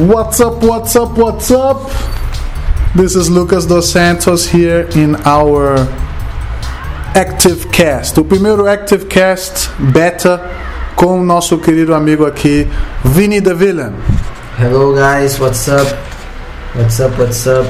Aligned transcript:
What's 0.00 0.40
up, 0.40 0.62
what's 0.62 0.96
up, 0.96 1.18
what's 1.18 1.50
up? 1.50 1.90
This 2.96 3.14
is 3.14 3.28
Lucas 3.28 3.66
dos 3.66 3.92
Santos 3.92 4.46
here 4.46 4.88
in 4.96 5.14
our 5.26 5.76
Active 7.14 7.70
Cast, 7.70 8.18
o 8.18 8.24
primeiro 8.24 8.66
Active 8.66 9.04
Cast 9.04 9.68
beta 9.92 10.40
com 10.96 11.20
o 11.20 11.22
nosso 11.22 11.58
querido 11.58 11.94
amigo 11.94 12.24
aqui, 12.24 12.66
Vini 13.04 13.42
the 13.42 13.52
Villain. 13.52 13.92
Hello 14.58 14.94
guys, 14.94 15.38
what's 15.38 15.68
up? 15.68 15.94
What's 16.74 16.98
up, 16.98 17.20
what's 17.20 17.46
up? 17.46 17.68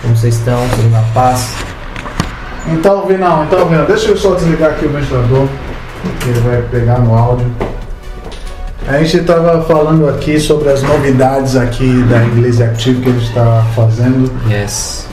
Como 0.00 0.16
vocês 0.16 0.34
estão? 0.34 0.66
Tudo 0.76 0.88
na 0.88 1.02
paz? 1.12 1.46
Então, 2.68 3.06
Vinão, 3.06 3.44
então, 3.44 3.68
Vinão, 3.68 3.84
deixa 3.84 4.08
eu 4.08 4.16
só 4.16 4.34
desligar 4.34 4.70
aqui 4.70 4.86
o 4.86 4.92
ventilador, 4.92 5.46
que 6.22 6.28
ele 6.30 6.40
vai 6.40 6.62
pegar 6.62 7.00
no 7.00 7.14
áudio. 7.14 7.54
A 8.88 8.98
gente 9.02 9.16
estava 9.18 9.62
falando 9.64 10.08
aqui 10.08 10.38
sobre 10.38 10.70
as 10.70 10.80
novidades 10.82 11.56
aqui 11.56 12.04
da 12.08 12.22
Inglês 12.24 12.60
Active 12.60 13.00
que 13.02 13.08
a 13.08 13.12
gente 13.12 13.26
está 13.26 13.66
fazendo. 13.74 14.30
Yes. 14.48 15.06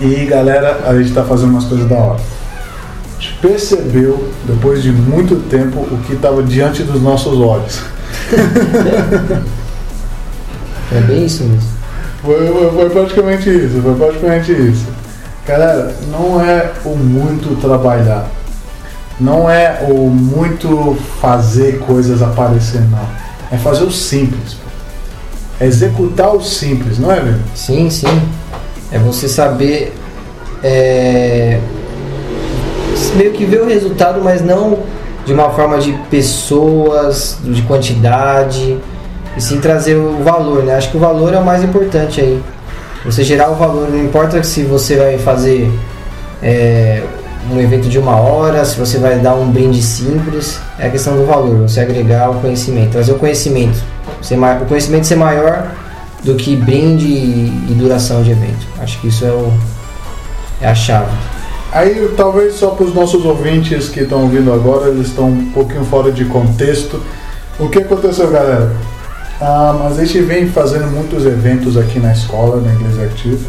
E 0.00 0.24
galera, 0.26 0.80
a 0.86 0.94
gente 0.94 1.08
está 1.08 1.24
fazendo 1.24 1.50
umas 1.50 1.64
coisas 1.64 1.88
da 1.88 1.96
hora. 1.96 2.20
A 2.20 3.20
gente 3.20 3.34
percebeu, 3.40 4.28
depois 4.44 4.82
de 4.82 4.92
muito 4.92 5.36
tempo, 5.48 5.80
o 5.80 5.98
que 6.06 6.12
estava 6.12 6.42
diante 6.42 6.82
dos 6.84 7.02
nossos 7.02 7.38
olhos. 7.40 7.80
É 10.92 11.00
bem 11.00 11.24
isso 11.26 11.42
mesmo. 11.44 11.68
Foi, 12.22 12.46
foi- 12.46 12.70
foi 12.70 12.90
praticamente 12.90 13.50
isso, 13.50 13.80
foi 13.82 13.94
praticamente 13.94 14.52
isso. 14.52 14.86
Galera, 15.46 15.94
não 16.10 16.40
é 16.40 16.70
o 16.84 16.90
muito 16.96 17.60
trabalhar. 17.60 18.26
Não 19.20 19.48
é 19.48 19.86
o 19.88 20.08
muito 20.08 20.96
fazer 21.20 21.78
coisas 21.80 22.22
aparecer, 22.22 22.80
não. 22.82 23.06
É 23.50 23.56
fazer 23.56 23.84
o 23.84 23.90
simples. 23.90 24.56
É 25.60 25.66
executar 25.66 26.34
o 26.34 26.42
simples, 26.42 26.98
não 26.98 27.12
é, 27.12 27.20
velho? 27.20 27.40
Sim, 27.54 27.88
sim. 27.90 28.22
É 28.90 28.98
você 28.98 29.28
saber. 29.28 29.94
É, 30.62 31.60
meio 33.16 33.32
que 33.32 33.44
ver 33.44 33.62
o 33.62 33.66
resultado, 33.66 34.20
mas 34.22 34.42
não 34.42 34.78
de 35.24 35.32
uma 35.32 35.50
forma 35.50 35.78
de 35.78 35.92
pessoas, 36.10 37.38
de 37.42 37.62
quantidade, 37.62 38.78
e 39.36 39.40
sim 39.40 39.58
trazer 39.58 39.96
o 39.96 40.22
valor, 40.22 40.62
né? 40.64 40.74
Acho 40.74 40.90
que 40.90 40.96
o 40.96 41.00
valor 41.00 41.32
é 41.32 41.38
o 41.38 41.44
mais 41.44 41.62
importante 41.62 42.20
aí. 42.20 42.42
Você 43.04 43.24
gerar 43.24 43.50
o 43.50 43.54
valor, 43.54 43.88
não 43.90 43.98
importa 43.98 44.42
se 44.42 44.62
você 44.62 44.96
vai 44.96 45.18
fazer 45.18 45.70
é, 46.42 47.02
um 47.50 47.60
evento 47.60 47.88
de 47.88 47.98
uma 47.98 48.16
hora, 48.16 48.64
se 48.64 48.78
você 48.78 48.98
vai 48.98 49.18
dar 49.18 49.34
um 49.34 49.50
brinde 49.50 49.82
simples, 49.82 50.58
é 50.78 50.86
a 50.86 50.90
questão 50.90 51.16
do 51.16 51.26
valor, 51.26 51.68
você 51.68 51.80
agregar 51.80 52.30
o 52.30 52.40
conhecimento, 52.40 52.92
trazer 52.92 53.12
o 53.12 53.18
conhecimento. 53.18 53.82
Ser 54.22 54.38
o 54.38 54.66
conhecimento 54.66 55.06
ser 55.06 55.16
maior 55.16 55.70
do 56.22 56.34
que 56.34 56.56
brinde 56.56 57.06
e, 57.06 57.74
duração 57.76 58.22
de 58.22 58.30
evento. 58.30 58.66
Acho 58.80 58.98
que 59.00 59.08
isso 59.08 59.24
é, 59.24 59.30
o, 59.30 59.52
é 60.62 60.68
a 60.68 60.74
chave. 60.74 61.12
Aí, 61.70 62.10
talvez 62.16 62.54
só 62.54 62.70
para 62.70 62.86
os 62.86 62.94
nossos 62.94 63.24
ouvintes 63.24 63.88
que 63.88 64.00
estão 64.00 64.22
ouvindo 64.22 64.52
agora, 64.52 64.88
eles 64.88 65.08
estão 65.08 65.28
um 65.28 65.50
pouquinho 65.50 65.84
fora 65.84 66.10
de 66.10 66.24
contexto. 66.24 67.00
O 67.58 67.68
que 67.68 67.78
aconteceu, 67.78 68.30
galera? 68.30 68.74
Ah, 69.40 69.76
mas 69.78 69.98
a 69.98 70.04
gente 70.04 70.22
vem 70.22 70.48
fazendo 70.48 70.86
muitos 70.86 71.26
eventos 71.26 71.76
aqui 71.76 71.98
na 71.98 72.12
escola, 72.12 72.60
na 72.60 72.72
Inglês 72.72 72.98
Active. 73.00 73.44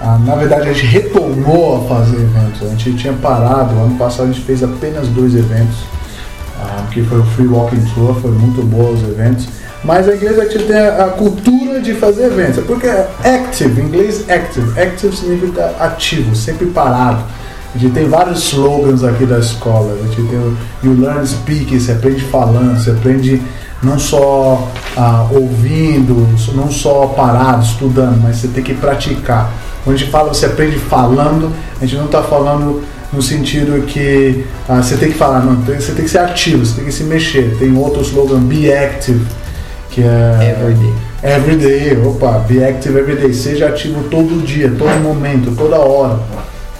Ah, 0.00 0.18
na 0.24 0.34
verdade, 0.34 0.70
a 0.70 0.72
gente 0.72 0.86
retomou 0.86 1.76
a 1.76 1.88
fazer 1.88 2.16
eventos. 2.16 2.62
A 2.62 2.70
gente 2.70 2.94
tinha 2.94 3.12
parado, 3.12 3.74
ano 3.74 3.96
passado 3.96 4.30
a 4.30 4.32
gente 4.32 4.40
fez 4.40 4.62
apenas 4.62 5.08
dois 5.08 5.34
eventos, 5.34 5.76
ah, 6.58 6.86
que 6.90 7.02
foi 7.02 7.18
o 7.18 7.24
Free 7.24 7.46
Walking 7.46 7.84
Tour, 7.94 8.14
foi 8.20 8.30
muito 8.30 8.62
bom 8.62 8.92
os 8.92 9.02
eventos. 9.02 9.46
Mas 9.84 10.08
a 10.08 10.12
Active 10.12 10.64
tem 10.64 10.76
a, 10.76 11.04
a 11.04 11.08
cultura 11.08 11.80
de 11.80 11.94
fazer 11.94 12.24
eventos, 12.24 12.64
porque 12.64 12.86
é 12.86 13.08
active, 13.24 13.80
em 13.80 13.84
inglês 13.86 14.28
active, 14.28 14.78
active 14.78 15.16
significa 15.16 15.74
ativo, 15.78 16.34
sempre 16.34 16.66
parado. 16.66 17.22
A 17.74 17.78
gente 17.78 17.92
tem 17.92 18.08
vários 18.08 18.44
slogans 18.48 19.04
aqui 19.04 19.24
da 19.24 19.38
escola. 19.38 19.92
A 19.92 20.06
gente 20.06 20.28
tem 20.28 20.38
o 20.38 20.56
You 20.82 21.00
Learn 21.00 21.26
Speaking, 21.26 21.78
você 21.78 21.92
aprende 21.92 22.22
falando, 22.24 22.76
você 22.76 22.90
aprende 22.90 23.40
não 23.82 23.98
só 23.98 24.68
ah, 24.96 25.28
ouvindo, 25.30 26.28
não 26.54 26.70
só 26.70 27.06
parado, 27.06 27.64
estudando, 27.64 28.20
mas 28.22 28.36
você 28.36 28.48
tem 28.48 28.62
que 28.62 28.74
praticar. 28.74 29.50
Quando 29.84 29.96
a 29.96 29.98
gente 29.98 30.10
fala 30.10 30.32
você 30.32 30.46
aprende 30.46 30.78
falando, 30.78 31.52
a 31.80 31.84
gente 31.86 31.96
não 31.96 32.06
está 32.06 32.22
falando 32.22 32.82
no 33.12 33.22
sentido 33.22 33.84
que 33.86 34.44
ah, 34.68 34.82
você 34.82 34.96
tem 34.96 35.10
que 35.10 35.18
falar, 35.18 35.40
não, 35.40 35.56
você 35.56 35.92
tem 35.92 36.04
que 36.04 36.10
ser 36.10 36.18
ativo, 36.18 36.64
você 36.64 36.76
tem 36.76 36.84
que 36.84 36.92
se 36.92 37.04
mexer. 37.04 37.56
Tem 37.58 37.76
outro 37.76 38.02
slogan, 38.02 38.40
Be 38.40 38.72
Active, 38.72 39.26
que 39.90 40.02
é 40.02 40.56
Everyday. 40.56 41.10
Everyday, 41.22 41.98
opa, 42.00 42.38
be 42.48 42.64
active 42.64 42.98
everyday, 42.98 43.34
seja 43.34 43.68
ativo 43.68 44.04
todo 44.04 44.42
dia, 44.42 44.72
todo 44.78 45.02
momento, 45.02 45.54
toda 45.54 45.76
hora. 45.76 46.18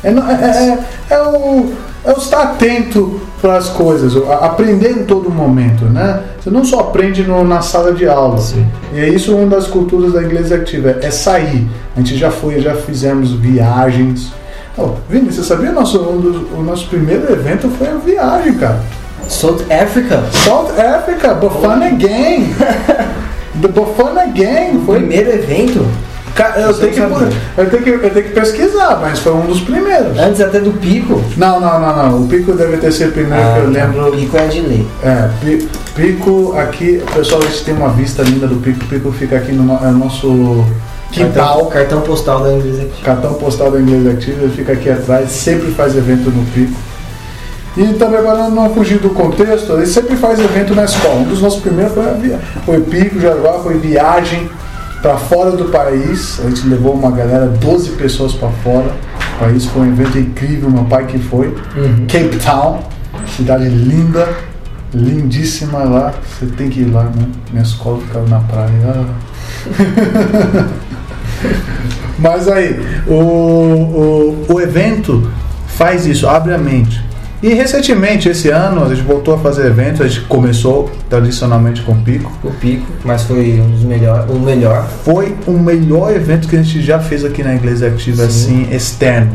É, 0.03 0.09
é, 0.09 0.13
é, 0.13 1.15
é 1.15 1.23
o, 1.23 1.75
é 2.07 2.13
o 2.13 2.17
estar 2.17 2.43
atento 2.45 3.21
para 3.41 3.57
as 3.57 3.69
coisas, 3.71 4.13
aprender 4.41 4.91
em 4.91 5.05
todo 5.05 5.31
momento, 5.31 5.85
né? 5.85 6.21
Você 6.41 6.51
não 6.51 6.65
só 6.65 6.81
aprende 6.81 7.23
no- 7.23 7.45
na 7.45 7.61
sala 7.63 7.93
de 7.93 8.07
aula. 8.09 8.39
Sim. 8.39 8.67
E 8.95 8.99
é 9.01 9.09
isso 9.09 9.35
uma 9.35 9.47
das 9.47 9.67
culturas 9.67 10.13
da 10.13 10.23
Inglês 10.23 10.53
Ativa, 10.53 10.97
é 11.03 11.11
sair. 11.11 11.67
A 11.97 12.01
gente 12.01 12.17
já 12.17 12.31
foi, 12.31 12.61
já 12.61 12.75
fizemos 12.75 13.33
viagens. 13.33 14.33
Oh, 14.77 14.91
Vini, 15.09 15.33
você 15.33 15.43
sabia 15.43 15.73
nosso, 15.73 15.99
um 16.01 16.21
dos- 16.21 16.59
o 16.59 16.63
nosso 16.63 16.87
primeiro 16.89 17.31
evento 17.33 17.69
foi 17.71 17.89
a 17.89 17.95
viagem, 17.95 18.55
cara. 18.55 18.81
South 19.29 19.61
Africa. 19.71 20.23
South 20.33 20.71
Africa, 20.79 21.35
Bafana 21.35 21.91
Gang. 21.91 22.55
The 23.61 23.69
Bafana 23.69 24.27
Gang 24.27 24.77
O 24.79 24.81
foi 24.87 24.99
primeiro 25.01 25.31
evento, 25.31 25.85
eu 26.57 26.75
tenho, 26.75 26.93
que, 26.93 27.01
eu 27.61 27.71
tenho 27.71 27.83
que, 27.83 27.91
eu 27.91 28.11
tenho 28.11 28.27
que 28.27 28.33
pesquisar, 28.33 28.99
mas 29.01 29.19
foi 29.19 29.33
um 29.33 29.47
dos 29.47 29.61
primeiros. 29.61 30.19
antes 30.19 30.41
até 30.41 30.59
do 30.61 30.73
pico. 30.73 31.21
Não, 31.37 31.61
não, 31.61 31.81
não, 31.81 31.97
não. 32.11 32.23
O 32.23 32.29
Pico 32.29 32.53
deve 32.53 32.77
ter 32.79 32.93
sido 32.93 33.11
o 33.11 33.13
primeiro 33.13 33.43
que 33.53 33.59
eu 33.59 33.65
tá. 33.65 33.69
lembro. 33.87 34.11
Pico 34.13 34.37
é 34.37 34.47
de 34.47 34.61
lei. 34.61 34.87
É, 35.03 35.29
Pi- 35.41 35.69
Pico 35.95 36.55
aqui, 36.59 37.03
pessoal, 37.15 37.41
a 37.43 37.47
gente 37.47 37.65
tem 37.65 37.75
uma 37.75 37.91
vista 37.91 38.23
linda 38.23 38.47
do 38.47 38.57
Pico. 38.57 38.85
Pico 38.87 39.11
fica 39.13 39.37
aqui 39.37 39.53
no 39.53 39.63
no- 39.65 39.85
é 39.87 39.91
nosso 39.91 40.65
Cartão, 41.13 41.27
quintal. 41.27 41.67
cartão 41.67 42.01
postal 42.03 42.41
da 42.45 42.53
inglesa 42.53 42.83
aqui. 42.83 43.03
Cartão 43.03 43.35
postal 43.35 43.71
da 43.73 43.81
Inglês 43.81 44.07
Ativa, 44.17 44.43
ele 44.45 44.53
fica 44.57 44.73
aqui 44.73 44.89
atrás, 44.91 45.31
sempre 45.31 45.71
faz 45.73 45.97
evento 45.97 46.31
no 46.31 46.45
Pico. 46.53 46.73
E 47.77 47.95
também 47.95 48.19
agora 48.19 48.49
não 48.49 48.73
fugir 48.75 48.99
do 48.99 49.11
contexto, 49.11 49.73
ele 49.75 49.87
sempre 49.87 50.17
faz 50.17 50.39
evento 50.41 50.75
na 50.75 50.85
escola. 50.85 51.17
Um 51.17 51.25
dos 51.25 51.41
nossos 51.41 51.61
primeiros 51.61 51.93
foi, 51.95 52.05
foi 52.67 52.81
Pico, 52.81 53.21
Jaraguá, 53.21 53.55
foi 53.61 53.75
viagem 53.79 54.49
para 55.01 55.17
fora 55.17 55.53
do 55.53 55.67
país. 55.67 56.41
A 56.45 56.49
gente 56.49 56.67
levou 56.69 56.95
uma 56.95 57.11
galera, 57.11 57.47
12 57.47 57.91
pessoas 57.91 58.33
para 58.33 58.49
fora. 58.49 58.95
O 59.37 59.39
país 59.39 59.65
foi 59.67 59.83
um 59.83 59.93
evento 59.93 60.19
incrível, 60.19 60.71
meu 60.71 60.85
pai 60.85 61.07
que 61.07 61.19
foi. 61.19 61.49
Uhum. 61.49 62.07
Cape 62.07 62.37
Town, 62.45 62.81
cidade 63.37 63.69
linda, 63.69 64.29
lindíssima 64.93 65.79
lá. 65.85 66.15
Você 66.25 66.47
tem 66.47 66.69
que 66.69 66.81
ir 66.81 66.91
lá, 66.93 67.05
né? 67.05 67.27
Minha 67.51 67.63
escola 67.63 68.01
ficava 68.01 68.29
na 68.29 68.41
praia. 68.41 68.71
Ah. 68.87 70.67
Mas 72.19 72.49
aí, 72.49 72.79
o, 73.07 73.15
o, 73.15 74.47
o 74.51 74.61
evento 74.61 75.31
faz 75.69 76.07
isso, 76.07 76.29
abre 76.29 76.53
a 76.53 76.59
mente. 76.59 77.03
E 77.43 77.55
recentemente, 77.55 78.29
esse 78.29 78.51
ano, 78.51 78.85
a 78.85 78.89
gente 78.95 79.01
voltou 79.03 79.35
a 79.35 79.39
fazer 79.39 79.67
eventos, 79.67 80.03
a 80.03 80.07
gente 80.09 80.21
começou 80.23 80.91
tradicionalmente 81.09 81.81
com 81.83 81.93
o 81.93 81.97
Pico. 81.97 82.31
O 82.45 82.51
pico, 82.51 82.87
mas 83.03 83.23
foi 83.23 83.59
um 83.61 83.71
dos 83.71 83.83
melhores. 83.83 84.31
O 84.31 84.39
melhor. 84.39 84.87
Foi 85.05 85.35
o 85.47 85.53
melhor 85.53 86.15
evento 86.15 86.47
que 86.47 86.57
a 86.57 86.63
gente 86.63 86.83
já 86.83 86.99
fez 86.99 87.25
aqui 87.25 87.43
na 87.43 87.55
Igreja 87.55 87.87
Ativa, 87.89 88.29
Sim. 88.29 88.65
assim, 88.67 88.75
externo, 88.75 89.33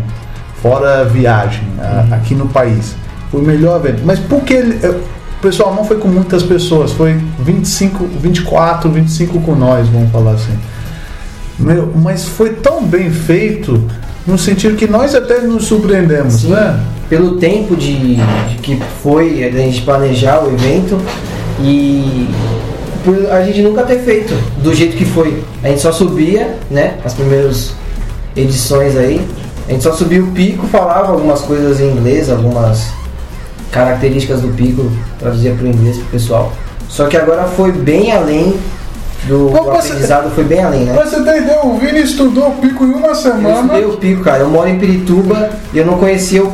fora 0.62 1.04
viagem, 1.04 1.64
a- 1.80 2.06
Uhum. 2.08 2.14
aqui 2.14 2.36
no 2.36 2.48
país. 2.48 2.96
Foi 3.32 3.42
o 3.42 3.44
melhor 3.44 3.80
evento. 3.84 4.02
Mas 4.06 4.20
por 4.20 4.42
que 4.42 4.54
ele. 4.54 4.80
eu- 4.84 5.02
Pessoal, 5.42 5.76
não 5.76 5.84
foi 5.84 5.98
com 5.98 6.08
muitas 6.08 6.42
pessoas, 6.42 6.92
foi 6.92 7.18
25, 7.40 8.08
24, 8.20 8.90
25 8.90 9.40
com 9.42 9.54
nós, 9.54 9.88
vamos 9.90 10.10
falar 10.12 10.32
assim. 10.32 10.58
Meu, 11.60 11.92
mas 11.96 12.26
foi 12.28 12.52
tão 12.52 12.84
bem 12.84 13.12
feito, 13.12 13.84
no 14.26 14.38
sentido 14.40 14.76
que 14.76 14.88
nós 14.88 15.14
até 15.14 15.42
nos 15.42 15.66
surpreendemos, 15.66 16.36
Sim. 16.42 16.50
né? 16.52 16.80
Pelo 17.10 17.38
tempo 17.38 17.76
de, 17.76 18.16
de 18.16 18.56
que 18.62 18.80
foi 19.04 19.44
a 19.44 19.52
gente 19.52 19.82
planejar 19.84 20.44
o 20.44 20.52
evento 20.54 21.00
e 21.62 22.28
por 23.04 23.32
a 23.32 23.44
gente 23.44 23.62
nunca 23.62 23.84
ter 23.84 24.00
feito 24.00 24.34
do 24.64 24.74
jeito 24.74 24.98
que 24.98 25.06
foi. 25.06 25.44
A 25.64 25.68
gente 25.68 25.82
só 25.82 25.92
subia, 25.92 26.58
né? 26.72 26.96
As 27.06 27.14
primeiras 27.14 27.74
edições 28.36 28.98
aí. 28.98 29.22
A 29.68 29.72
gente 29.72 29.84
só 29.84 29.92
subia 29.94 30.24
o 30.24 30.28
pico, 30.32 30.66
falava 30.68 31.12
algumas 31.12 31.42
coisas 31.42 31.80
em 31.80 31.90
inglês, 31.92 32.30
algumas 32.30 32.88
características 33.72 34.42
do 34.42 34.50
pico, 34.50 34.92
traduzia 35.20 35.54
para 35.54 35.66
o 35.66 35.68
inglês 35.70 35.98
pro 35.98 36.06
pessoal. 36.08 36.54
Só 36.88 37.08
que 37.08 37.18
agora 37.18 37.44
foi 37.46 37.72
bem 37.72 38.12
além 38.12 38.56
do, 39.28 39.50
Mas 39.52 39.64
do 39.64 39.72
você- 39.72 39.88
aprendizado, 39.90 40.32
foi 40.36 40.44
bem 40.44 40.64
além, 40.64 40.82
né? 40.86 40.94
Você 40.94 41.18
ideia, 41.20 41.60
o 41.64 41.78
Vini 41.78 42.02
estudou 42.02 42.50
o 42.50 42.52
Pico 42.54 42.84
em 42.84 42.92
uma 42.92 43.10
Eu 43.10 43.16
semana. 43.16 43.62
estudei 43.62 43.86
o 43.86 43.98
pico, 43.98 44.24
cara. 44.24 44.40
Eu 44.40 44.50
moro 44.50 44.70
em 44.70 44.78
Pirituba 44.80 45.50
e 45.74 45.78
eu 45.78 45.86
não 45.86 45.98
conhecia 45.98 46.44
o. 46.44 46.52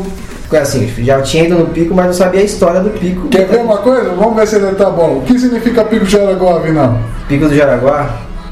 Assim, 0.57 0.87
já 1.03 1.21
tinha 1.21 1.45
ido 1.45 1.55
no 1.57 1.67
pico, 1.67 1.93
mas 1.93 2.05
não 2.07 2.13
sabia 2.13 2.41
a 2.41 2.43
história 2.43 2.81
do 2.81 2.89
pico. 2.89 3.27
Quer 3.29 3.47
ver 3.47 3.59
uma 3.61 3.77
coisa? 3.77 4.09
Vamos 4.11 4.35
ver 4.35 4.47
se 4.47 4.55
ele 4.57 4.75
tá 4.75 4.89
bom. 4.89 5.17
O 5.17 5.21
que 5.21 5.39
significa 5.39 5.83
Pico 5.85 6.05
de 6.05 6.11
Jaraguá, 6.11 6.59
Vinão? 6.59 6.99
Pico 7.27 7.47
do 7.47 7.55
Jaraguá 7.55 8.09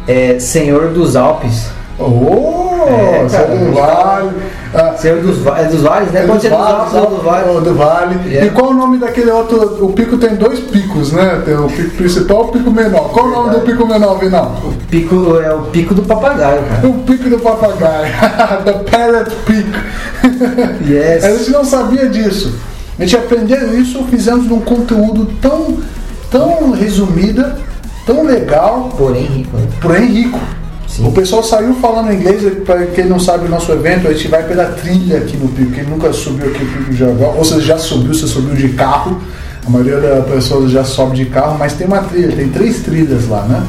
é 0.07 0.39
Senhor 0.39 0.89
dos 0.89 1.15
Alpes. 1.15 1.69
Oh, 1.97 2.85
É, 2.87 3.27
Senhor 3.27 3.45
cara, 3.47 3.55
do 3.57 3.73
Vale. 3.73 4.29
Ah, 4.73 4.93
Senhor 4.95 5.21
dos, 5.21 5.45
é 5.45 5.63
dos 5.65 5.81
Vales, 5.81 6.11
né? 6.11 6.23
é 6.23 6.27
Pode 6.27 6.41
ser 6.43 6.49
dos 6.49 6.59
Alpes 6.59 6.93
ou 6.93 7.07
do 7.07 7.23
Vale. 7.23 7.49
ou 7.49 7.61
do 7.61 7.73
Vale. 7.73 8.19
Yeah. 8.27 8.45
E 8.45 8.49
qual 8.51 8.69
o 8.69 8.73
nome 8.73 8.97
daquele 8.99 9.31
outro? 9.31 9.83
O 9.83 9.93
pico 9.93 10.17
tem 10.17 10.35
dois 10.35 10.59
picos, 10.59 11.11
né? 11.11 11.41
Tem 11.43 11.55
o 11.55 11.67
pico 11.67 11.89
principal 11.97 12.45
e 12.45 12.49
o 12.49 12.51
pico 12.51 12.71
menor. 12.71 13.09
Qual 13.09 13.25
o 13.27 13.31
nome 13.31 13.49
do 13.55 13.61
pico 13.61 13.87
menor, 13.87 14.19
Vinal? 14.19 14.61
Pico, 14.89 15.39
é 15.39 15.51
o 15.53 15.63
pico 15.63 15.95
do 15.95 16.03
papagaio, 16.03 16.61
cara. 16.63 16.87
O 16.87 16.93
pico 17.03 17.29
do 17.29 17.39
papagaio. 17.39 18.13
The 18.63 18.73
Parrot 18.91 19.31
Peak. 19.45 19.69
Yes. 20.87 21.23
A 21.23 21.31
gente 21.31 21.51
não 21.51 21.63
sabia 21.65 22.07
disso. 22.07 22.53
A 22.97 23.01
gente 23.03 23.15
aprendeu 23.15 23.79
isso, 23.79 24.03
fizemos 24.09 24.45
num 24.45 24.59
conteúdo 24.59 25.27
tão, 25.41 25.77
tão 26.29 26.71
resumida, 26.71 27.57
tão 28.05 28.23
legal, 28.23 28.89
Porém 28.97 29.23
rico, 29.23 29.57
né? 29.57 29.67
porém 29.81 30.05
rico. 30.05 30.39
Sim. 30.89 31.07
O 31.07 31.11
pessoal 31.11 31.43
saiu 31.43 31.75
falando 31.75 32.11
inglês, 32.11 32.41
para 32.65 32.85
quem 32.87 33.05
não 33.05 33.19
sabe 33.19 33.45
o 33.45 33.49
nosso 33.49 33.71
evento, 33.71 34.07
a 34.07 34.11
gente 34.13 34.27
vai 34.27 34.43
pela 34.43 34.65
trilha 34.65 35.19
aqui 35.19 35.37
no 35.37 35.47
Pico. 35.49 35.71
Quem 35.71 35.83
nunca 35.83 36.11
subiu 36.11 36.47
aqui 36.47 36.63
no 36.63 36.71
Pico 36.71 36.91
de 36.91 36.97
Jaraguá, 36.97 37.27
ou 37.27 37.43
você 37.45 37.61
já 37.61 37.77
subiu, 37.77 38.13
você 38.13 38.25
subiu 38.27 38.55
de 38.55 38.69
carro, 38.69 39.21
a 39.65 39.69
maioria 39.69 39.97
das 39.99 40.25
pessoas 40.25 40.71
já 40.71 40.83
sobe 40.83 41.15
de 41.15 41.25
carro, 41.27 41.57
mas 41.59 41.73
tem 41.73 41.85
uma 41.85 41.99
trilha, 41.99 42.35
tem 42.35 42.49
três 42.49 42.79
trilhas 42.81 43.27
lá, 43.27 43.43
né? 43.43 43.63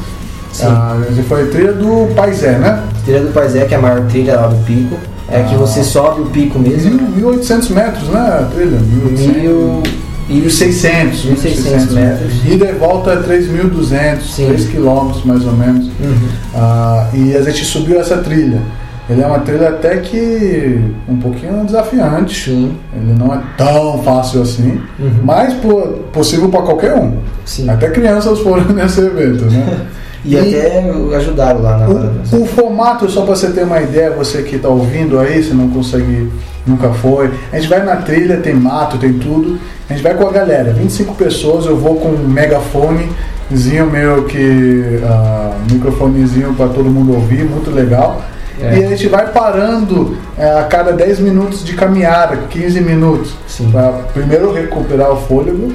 Sim. 0.53 0.65
Ah, 0.67 0.97
foi 1.29 1.43
a 1.43 1.47
trilha 1.47 1.73
do 1.75 2.13
Paisé, 2.15 2.53
né? 2.59 2.83
Trilha 3.05 3.21
do 3.21 3.33
Paisé, 3.33 3.67
que 3.67 3.75
é 3.75 3.77
a 3.77 3.81
maior 3.81 4.01
trilha 4.07 4.37
lá 4.37 4.47
do 4.49 4.57
pico. 4.65 4.97
É 5.29 5.43
que 5.43 5.55
Ah. 5.55 5.59
você 5.59 5.85
sobe 5.85 6.23
o 6.23 6.27
pico 6.27 6.59
mesmo. 6.59 6.99
1.800 7.17 7.71
metros, 7.71 8.09
né? 8.09 8.21
A 8.21 8.49
trilha? 8.53 8.79
1.000 8.79 9.83
e 9.87 10.10
1.600. 10.31 11.35
1.600 11.35 11.91
metros. 11.93 12.45
Ida 12.47 12.67
e 12.67 12.73
volta 12.73 13.13
é 13.13 13.17
3.200, 13.17 14.21
Sim. 14.23 14.47
3 14.47 14.67
quilômetros 14.69 15.25
mais 15.25 15.45
ou 15.45 15.53
menos. 15.53 15.87
Uhum. 15.87 16.29
Ah, 16.55 17.09
e 17.13 17.37
a 17.37 17.43
gente 17.43 17.65
subiu 17.65 18.01
essa 18.01 18.19
trilha. 18.19 18.61
Ele 19.09 19.23
é 19.23 19.27
uma 19.27 19.41
trilha 19.41 19.71
até 19.71 19.97
que 19.97 20.81
um 21.09 21.17
pouquinho 21.17 21.65
desafiante. 21.65 22.45
Sim. 22.45 22.77
Ele 22.95 23.13
não 23.19 23.35
é 23.35 23.41
tão 23.57 24.01
fácil 24.05 24.43
assim, 24.43 24.81
Uhum. 25.01 25.11
mas 25.25 25.53
pô, 25.55 25.81
possível 26.13 26.49
para 26.49 26.63
qualquer 26.63 26.95
um. 26.95 27.15
Sim. 27.45 27.69
Até 27.69 27.91
crianças 27.91 28.39
foram 28.39 28.65
nesse 28.73 29.01
evento, 29.01 29.47
né? 29.47 29.81
E, 30.25 30.37
até 30.37 30.91
ajudaram 31.17 31.63
lá 31.63 31.79
na. 31.79 31.89
O, 31.89 32.43
o 32.43 32.47
formato, 32.47 33.09
só 33.11 33.23
para 33.23 33.35
você 33.35 33.51
ter 33.51 33.65
uma 33.65 33.81
ideia, 33.81 34.11
você 34.11 34.43
que 34.43 34.57
está 34.57 34.69
ouvindo 34.69 35.19
aí, 35.19 35.43
se 35.43 35.55
não 35.55 35.69
consegue, 35.69 36.31
nunca 36.67 36.91
foi. 36.91 37.31
A 37.53 37.57
gente 37.57 37.69
vai 37.69 37.83
na 37.85 37.97
trilha, 37.97 38.37
tem 38.37 38.55
mato, 38.55 38.99
tem 38.99 39.15
tudo. 39.15 39.59
A 39.89 39.93
gente 39.93 40.03
vai 40.03 40.15
com 40.15 40.27
a 40.27 40.33
galera, 40.33 40.73
25 40.73 41.15
pessoas, 41.15 41.67
eu 41.67 41.77
vou 41.77 41.97
com 41.97 42.11
um 42.11 42.29
megafonezinho 42.29 43.91
meu 43.91 44.25
que. 44.25 45.01
ah, 45.05 45.57
microfonezinho 45.71 46.55
para 46.55 46.69
todo 46.69 46.91
mundo 46.91 47.15
ouvir, 47.15 47.45
muito 47.45 47.71
legal. 47.71 48.23
É. 48.61 48.79
E 48.79 48.85
a 48.85 48.89
gente 48.89 49.09
vai 49.09 49.27
parando 49.33 50.17
eh, 50.37 50.59
a 50.59 50.65
cada 50.65 50.93
10 50.93 51.21
minutos 51.21 51.65
de 51.65 51.73
caminhada, 51.73 52.37
15 52.51 52.81
minutos. 52.83 53.33
Para 53.73 53.93
primeiro 54.13 54.53
recuperar 54.53 55.11
o 55.11 55.17
fôlego. 55.17 55.73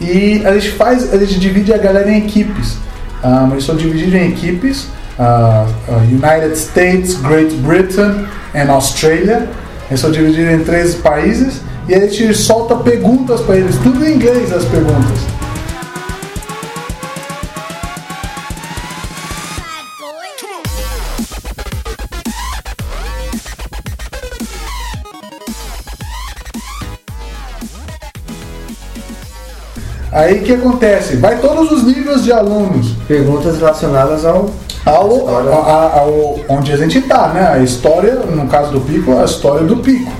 E 0.00 0.42
a 0.46 0.52
gente 0.52 0.70
faz, 0.70 1.12
a 1.12 1.18
gente 1.18 1.40
divide 1.40 1.74
a 1.74 1.78
galera 1.78 2.08
em 2.10 2.18
equipes. 2.18 2.76
Ah, 3.22 3.46
mas 3.50 3.64
são 3.64 3.76
divididos 3.76 4.14
em 4.14 4.28
equipes. 4.30 4.88
ah, 5.18 5.66
United 6.04 6.56
States, 6.56 7.14
Great 7.14 7.54
Britain 7.56 8.26
and 8.54 8.70
Australia. 8.70 9.48
Eles 9.90 10.00
são 10.00 10.10
divididos 10.10 10.52
em 10.52 10.64
três 10.64 10.94
países. 10.94 11.60
E 11.88 11.94
a 11.94 12.00
gente 12.00 12.34
solta 12.34 12.76
perguntas 12.76 13.40
para 13.40 13.56
eles, 13.56 13.76
tudo 13.78 14.04
em 14.04 14.14
inglês 14.14 14.52
as 14.52 14.64
perguntas. 14.66 15.37
Aí 30.18 30.40
o 30.40 30.42
que 30.42 30.52
acontece? 30.54 31.16
Vai 31.16 31.38
todos 31.38 31.70
os 31.70 31.84
níveis 31.84 32.24
de 32.24 32.32
alunos. 32.32 32.92
Perguntas 33.06 33.58
relacionadas 33.58 34.24
ao. 34.24 34.50
ao, 34.84 35.28
a- 35.28 35.62
a- 35.70 35.98
ao- 36.00 36.36
onde 36.48 36.72
a 36.72 36.76
gente 36.76 36.98
está, 36.98 37.28
né? 37.28 37.46
A 37.52 37.58
história, 37.58 38.14
no 38.16 38.46
caso 38.48 38.72
do 38.72 38.80
pico, 38.80 39.16
a 39.16 39.24
história 39.24 39.64
do 39.66 39.76
pico. 39.76 40.10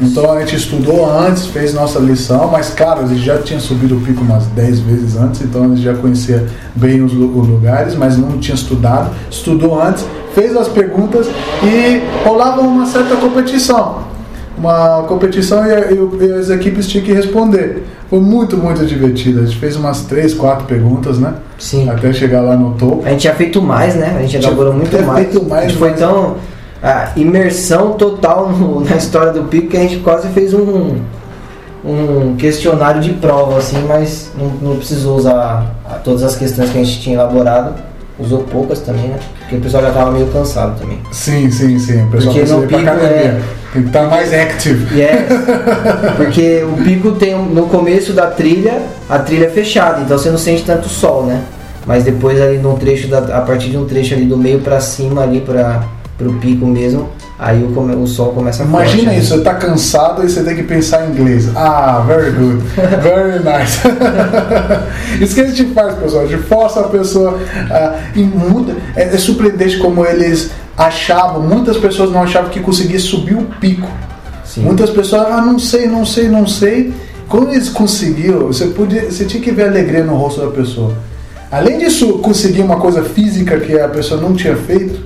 Então 0.00 0.32
a 0.32 0.40
gente 0.40 0.56
estudou 0.56 1.08
antes, 1.08 1.46
fez 1.46 1.74
nossa 1.74 1.98
lição, 1.98 2.48
mas 2.50 2.70
claro, 2.70 3.02
a 3.02 3.06
gente 3.06 3.20
já 3.24 3.38
tinha 3.38 3.60
subido 3.60 3.96
o 3.96 4.00
pico 4.00 4.20
umas 4.22 4.46
10 4.46 4.80
vezes 4.80 5.16
antes, 5.16 5.42
então 5.42 5.64
a 5.64 5.68
gente 5.68 5.82
já 5.82 5.94
conhecia 5.94 6.46
bem 6.74 7.02
os, 7.02 7.12
os 7.12 7.48
lugares, 7.48 7.94
mas 7.94 8.16
não 8.18 8.38
tinha 8.38 8.54
estudado. 8.54 9.10
Estudou 9.30 9.80
antes, 9.80 10.04
fez 10.34 10.56
as 10.56 10.66
perguntas 10.68 11.26
e 11.62 12.02
rolava 12.26 12.60
uma 12.62 12.86
certa 12.86 13.16
competição. 13.16 13.98
Uma 14.58 15.02
competição 15.08 15.64
e, 15.66 15.70
e 15.70 16.26
e 16.26 16.32
as 16.32 16.50
equipes 16.50 16.86
tinham 16.86 17.04
que 17.04 17.12
responder. 17.12 17.84
Foi 18.10 18.20
muito, 18.20 18.56
muito 18.56 18.84
divertido. 18.84 19.40
A 19.40 19.44
gente 19.46 19.56
fez 19.58 19.76
umas 19.76 20.02
3, 20.02 20.34
4 20.34 20.66
perguntas, 20.66 21.18
né? 21.18 21.34
Sim. 21.58 21.88
Até 21.88 22.12
chegar 22.12 22.42
lá 22.42 22.54
no 22.56 22.74
topo. 22.74 23.02
A 23.06 23.10
gente 23.10 23.20
tinha 23.22 23.34
feito 23.34 23.62
mais, 23.62 23.94
né? 23.96 24.14
A 24.18 24.22
gente 24.22 24.36
elaborou 24.36 24.74
muito 24.74 25.00
mais. 25.02 25.26
feito 25.28 25.44
mais, 25.48 25.64
a 25.64 25.68
gente 25.68 25.78
foi 25.78 25.90
mas- 25.90 25.98
tão. 26.00 26.36
A 26.82 27.12
imersão 27.16 27.92
total 27.92 28.50
no- 28.50 28.80
na 28.84 28.96
história 28.96 29.32
do 29.32 29.44
Pico 29.44 29.68
que 29.68 29.76
a 29.76 29.80
gente 29.80 29.98
quase 29.98 30.28
fez 30.30 30.52
um, 30.52 30.96
um 31.84 32.34
questionário 32.36 33.00
de 33.00 33.12
prova, 33.14 33.58
assim, 33.58 33.84
mas 33.88 34.30
não, 34.38 34.48
não 34.70 34.76
precisou 34.76 35.16
usar 35.16 35.74
todas 36.04 36.22
as 36.22 36.36
questões 36.36 36.70
que 36.70 36.78
a 36.78 36.84
gente 36.84 37.00
tinha 37.00 37.14
elaborado. 37.16 37.74
Usou 38.18 38.40
poucas 38.40 38.80
também, 38.80 39.08
né? 39.08 39.18
Porque 39.52 39.56
o 39.56 39.60
pessoal 39.60 39.82
já 39.82 39.88
estava 39.90 40.10
meio 40.10 40.26
cansado 40.28 40.80
também. 40.80 40.98
Sim, 41.10 41.50
sim, 41.50 41.78
sim. 41.78 42.04
O 42.04 42.06
pessoal 42.06 42.34
Porque 42.34 42.38
precisa 42.40 42.56
no 42.56 42.66
pico 42.66 42.88
é- 42.88 43.40
Tem 43.74 43.82
que 43.82 43.88
estar 43.88 44.06
mais 44.08 44.32
active. 44.32 45.00
É. 45.02 45.26
Porque 46.16 46.62
o 46.64 46.82
pico 46.82 47.12
tem 47.12 47.34
um- 47.34 47.44
no 47.46 47.66
começo 47.66 48.12
da 48.14 48.28
trilha, 48.28 48.80
a 49.08 49.18
trilha 49.18 49.46
é 49.46 49.50
fechada, 49.50 50.00
então 50.02 50.16
você 50.16 50.30
não 50.30 50.38
sente 50.38 50.62
tanto 50.64 50.88
sol, 50.88 51.24
né? 51.26 51.42
Mas 51.86 52.04
depois 52.04 52.40
ali 52.40 52.58
no 52.58 52.74
trecho 52.78 53.08
da, 53.08 53.18
a 53.18 53.40
partir 53.42 53.68
de 53.70 53.76
um 53.76 53.84
trecho 53.84 54.14
ali 54.14 54.24
do 54.24 54.36
meio 54.38 54.60
pra 54.60 54.80
cima 54.80 55.22
ali 55.22 55.40
para 55.40 55.82
pro 56.16 56.32
pico 56.34 56.64
mesmo, 56.66 57.08
aí 57.42 57.62
o, 57.64 57.72
come- 57.72 57.94
o 57.94 58.06
sol 58.06 58.32
começa 58.32 58.62
a 58.62 58.66
Imagina 58.66 59.02
forte, 59.02 59.06
né? 59.06 59.18
isso, 59.18 59.34
você 59.36 59.40
tá 59.42 59.54
cansado 59.54 60.24
e 60.24 60.30
você 60.30 60.42
tem 60.42 60.54
que 60.54 60.62
pensar 60.62 61.06
em 61.06 61.10
inglês. 61.10 61.48
Ah, 61.56 62.02
very 62.06 62.30
good. 62.30 62.62
Very 63.02 63.38
nice. 63.42 63.80
isso 65.20 65.34
que 65.34 65.40
a 65.40 65.46
gente 65.48 65.74
faz, 65.74 65.94
pessoal. 65.96 66.24
A 66.24 66.26
gente 66.26 66.42
força 66.44 66.80
a 66.80 66.84
pessoa. 66.88 67.38
ah, 67.70 67.98
e 68.14 68.22
muda, 68.22 68.74
é, 68.96 69.02
é 69.14 69.18
surpreendente 69.18 69.78
como 69.78 70.04
eles 70.06 70.50
achavam, 70.76 71.42
muitas 71.42 71.76
pessoas 71.76 72.10
não 72.10 72.22
achavam 72.22 72.50
que 72.50 72.60
conseguia 72.60 72.98
subir 72.98 73.34
o 73.34 73.42
pico. 73.60 73.88
Sim. 74.44 74.62
Muitas 74.62 74.90
pessoas, 74.90 75.22
ah, 75.30 75.40
não 75.42 75.58
sei, 75.58 75.86
não 75.86 76.04
sei, 76.06 76.28
não 76.28 76.46
sei. 76.46 76.92
Quando 77.28 77.50
eles 77.52 77.68
conseguiram, 77.68 78.46
você, 78.48 78.66
podia, 78.66 79.10
você 79.10 79.24
tinha 79.24 79.42
que 79.42 79.50
ver 79.50 79.68
alegria 79.68 80.04
no 80.04 80.14
rosto 80.16 80.40
da 80.40 80.48
pessoa. 80.48 80.92
Além 81.50 81.78
disso, 81.78 82.18
conseguir 82.18 82.62
uma 82.62 82.76
coisa 82.76 83.02
física 83.02 83.58
que 83.58 83.78
a 83.78 83.88
pessoa 83.88 84.20
não 84.20 84.34
tinha 84.34 84.56
feito, 84.56 85.00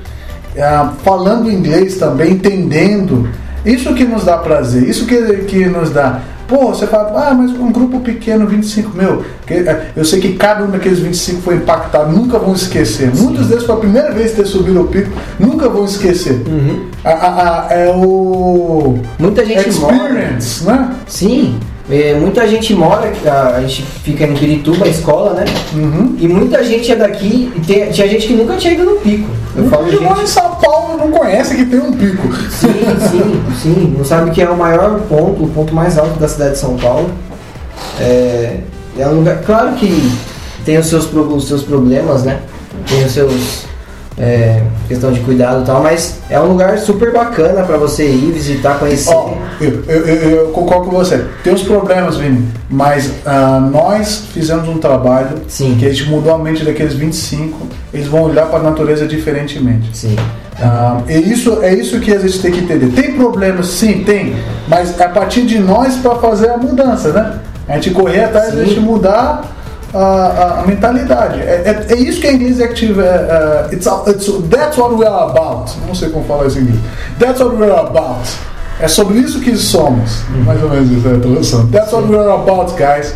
falando 1.02 1.50
inglês 1.50 1.96
também, 1.96 2.32
entendendo. 2.32 3.28
Isso 3.64 3.92
que 3.94 4.04
nos 4.04 4.24
dá 4.24 4.36
prazer, 4.38 4.88
isso 4.88 5.06
que, 5.06 5.16
que 5.44 5.66
nos 5.66 5.90
dá. 5.90 6.20
Pô, 6.46 6.68
você 6.68 6.86
fala, 6.86 7.28
ah, 7.28 7.34
mas 7.34 7.50
um 7.50 7.72
grupo 7.72 7.98
pequeno, 7.98 8.46
25 8.46 8.96
mil. 8.96 9.24
eh, 9.50 9.86
Eu 9.96 10.04
sei 10.04 10.20
que 10.20 10.34
cada 10.34 10.62
um 10.64 10.70
daqueles 10.70 11.00
25 11.00 11.42
foi 11.42 11.56
impactado, 11.56 12.12
nunca 12.12 12.38
vão 12.38 12.54
esquecer. 12.54 13.10
Muitos 13.12 13.48
deles, 13.48 13.64
foi 13.64 13.74
a 13.74 13.78
primeira 13.78 14.12
vez 14.12 14.30
que 14.30 14.36
ter 14.36 14.46
subido 14.46 14.80
o 14.82 14.84
pico, 14.86 15.10
nunca 15.40 15.68
vão 15.68 15.84
esquecer. 15.84 16.40
Uhum. 16.46 16.84
A- 17.04 17.10
a- 17.10 17.66
a- 17.68 17.74
é 17.74 17.90
o 17.92 18.98
Muita 19.18 19.44
gente 19.44 19.68
experience, 19.68 20.64
né? 20.64 20.90
Sim, 21.08 21.58
é, 21.90 22.14
muita 22.14 22.46
gente 22.48 22.74
mora, 22.74 23.12
a, 23.26 23.56
a 23.56 23.60
gente 23.62 23.82
fica 23.82 24.24
em 24.24 24.34
Pirituba, 24.34 24.84
a 24.84 24.88
escola, 24.88 25.34
né? 25.34 25.44
Uhum. 25.74 26.16
E 26.18 26.26
muita 26.26 26.62
gente 26.64 26.90
é 26.90 26.96
daqui, 26.96 27.52
e 27.54 27.60
tem- 27.60 27.90
tinha 27.90 28.08
gente 28.08 28.26
que 28.26 28.32
nunca 28.34 28.56
tinha 28.56 28.74
ido 28.74 28.84
no 28.84 28.96
pico. 28.96 29.28
Eu 29.54 29.62
Muita 29.62 29.76
falo 29.76 29.90
gente 29.90 30.02
mora 30.02 30.22
em. 30.22 30.26
São 30.26 30.50
Paulo 30.56 30.96
não 30.98 31.10
conhece 31.10 31.54
que 31.54 31.64
tem 31.66 31.78
um 31.80 31.92
pico. 31.92 32.26
Sim, 32.50 32.72
sim, 33.10 33.42
sim. 33.62 33.94
Não 33.96 34.04
sabe 34.04 34.30
que 34.32 34.42
é 34.42 34.48
o 34.48 34.56
maior 34.56 35.00
ponto, 35.08 35.44
o 35.44 35.48
ponto 35.48 35.74
mais 35.74 35.96
alto 35.96 36.18
da 36.18 36.26
cidade 36.28 36.52
de 36.52 36.58
São 36.58 36.76
Paulo. 36.76 37.10
É, 38.00 38.58
é 38.98 39.06
um 39.06 39.16
lugar. 39.18 39.42
Claro 39.42 39.74
que 39.76 40.12
tem 40.64 40.78
os 40.78 40.86
seus, 40.86 41.08
os 41.12 41.46
seus 41.48 41.62
problemas, 41.62 42.24
né? 42.24 42.40
Tem 42.88 43.04
os 43.04 43.12
seus. 43.12 43.65
É, 44.18 44.62
questão 44.88 45.12
de 45.12 45.20
cuidado 45.20 45.62
e 45.62 45.66
tal, 45.66 45.82
mas 45.82 46.20
é 46.30 46.40
um 46.40 46.46
lugar 46.46 46.78
super 46.78 47.12
bacana 47.12 47.62
pra 47.64 47.76
você 47.76 48.08
ir 48.08 48.32
visitar, 48.32 48.78
conhecer. 48.78 49.12
Ó, 49.12 49.34
eu, 49.60 49.82
eu, 49.86 50.06
eu- 50.06 50.46
concordo 50.52 50.86
com 50.86 50.96
você. 50.96 51.22
Tem 51.44 51.52
os 51.52 51.62
problemas, 51.62 52.16
Vini, 52.16 52.48
mas 52.70 53.10
ah, 53.26 53.60
nós 53.70 54.22
fizemos 54.32 54.68
um 54.68 54.78
trabalho 54.78 55.28
Sim. 55.48 55.76
que 55.78 55.84
a 55.84 55.90
gente 55.90 56.08
mudou 56.08 56.34
a 56.34 56.38
mente 56.38 56.64
daqueles 56.64 56.94
25. 56.94 57.66
Eles 57.92 58.06
vão 58.06 58.22
olhar 58.22 58.46
para 58.46 58.60
a 58.60 58.62
natureza 58.62 59.06
diferentemente. 59.06 59.90
Sim. 59.94 60.16
Ah, 60.58 61.02
e 61.06 61.18
isso 61.30 61.58
é 61.62 61.74
isso 61.74 62.00
que 62.00 62.10
a 62.10 62.18
gente 62.18 62.40
tem 62.40 62.50
que 62.52 62.60
entender. 62.60 62.88
Tem 62.98 63.12
problemas, 63.12 63.66
sim, 63.66 64.02
tem, 64.02 64.34
mas 64.66 64.98
é 64.98 65.04
a 65.04 65.08
partir 65.10 65.42
de 65.42 65.58
nós 65.58 65.96
para 65.96 66.14
fazer 66.14 66.48
a 66.48 66.56
mudança, 66.56 67.12
né? 67.12 67.38
A 67.68 67.74
gente 67.74 67.90
correr 67.90 68.24
atrás, 68.24 68.54
Sim. 68.54 68.62
a 68.62 68.64
gente 68.64 68.80
mudar 68.80 69.55
a, 69.94 70.60
a, 70.60 70.66
mentalidade. 70.66 71.40
É, 71.40 71.84
é, 71.88 71.92
é, 71.92 71.96
isso 71.96 72.20
que 72.20 72.26
a 72.26 72.32
inglês 72.32 72.60
active 72.60 73.00
é, 73.00 73.68
it's, 73.72 73.86
it's, 74.08 74.26
That's 74.50 74.76
what 74.76 74.94
we 74.94 75.06
are 75.06 75.30
about. 75.30 75.72
Não 75.86 75.94
sei 75.94 76.10
como 76.10 76.24
falar 76.24 76.46
isso 76.46 76.58
em 76.58 76.62
inglês. 76.62 76.80
That's 77.18 77.40
what 77.40 77.56
we 77.56 77.64
are 77.64 77.86
about. 77.86 78.28
É 78.80 78.88
sobre 78.88 79.18
isso 79.18 79.40
que 79.40 79.56
somos. 79.56 80.22
Mais 80.44 80.62
ou 80.62 80.68
menos 80.68 80.90
isso 80.90 81.08
é 81.08 81.14
a 81.14 81.18
tradução. 81.18 81.66
That's 81.68 81.92
what 81.92 82.08
we 82.08 82.18
are 82.18 82.42
about, 82.42 82.74
guys. 82.74 83.14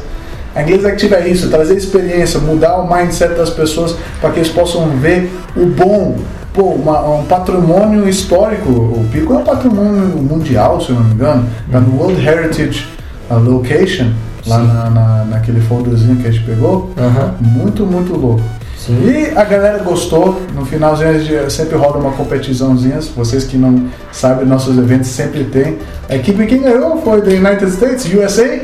A 0.54 0.62
inglês 0.62 0.84
active 0.84 1.14
é 1.14 1.28
isso, 1.28 1.48
trazer 1.48 1.76
experiência, 1.76 2.40
mudar 2.40 2.76
o 2.78 2.92
mindset 2.92 3.34
das 3.34 3.50
pessoas 3.50 3.94
para 4.20 4.30
que 4.30 4.40
eles 4.40 4.48
possam 4.48 4.88
ver 4.98 5.30
o 5.56 5.66
bom. 5.66 6.18
Pô, 6.52 6.62
uma, 6.62 7.08
um 7.08 7.24
patrimônio 7.26 8.08
histórico, 8.08 8.68
o 8.68 9.06
Pico 9.12 9.32
é 9.34 9.36
um 9.38 9.44
patrimônio 9.44 10.08
mundial, 10.18 10.80
se 10.80 10.90
eu 10.90 10.96
não 10.96 11.04
me 11.04 11.14
engano, 11.14 11.48
está 11.64 11.78
no 11.78 11.96
World 11.96 12.26
Heritage 12.26 12.88
uh, 13.30 13.38
Location, 13.38 14.10
lá 14.46 14.58
na, 14.58 14.90
na, 14.90 15.24
naquele 15.24 15.60
folderzinho 15.60 16.16
que 16.16 16.26
a 16.26 16.30
gente 16.30 16.44
pegou. 16.44 16.92
Aham. 16.96 17.34
Muito, 17.40 17.84
muito 17.84 18.14
louco. 18.16 18.42
Sim. 18.78 18.98
E 19.04 19.36
a 19.36 19.44
galera 19.44 19.82
gostou, 19.82 20.40
no 20.54 20.64
finalzinho 20.64 21.10
a 21.10 21.18
gente 21.18 21.52
sempre 21.52 21.76
rola 21.76 21.98
uma 21.98 22.12
competiçãozinha, 22.12 22.98
vocês 23.14 23.44
que 23.44 23.58
não 23.58 23.88
sabem, 24.10 24.46
nossos 24.46 24.78
eventos 24.78 25.10
sempre 25.10 25.44
tem. 25.44 25.78
A 26.08 26.16
equipe 26.16 26.46
que 26.46 26.56
ganhou 26.56 27.02
foi 27.02 27.20
da 27.20 27.30
United 27.30 27.70
States, 27.70 28.06
USA. 28.06 28.60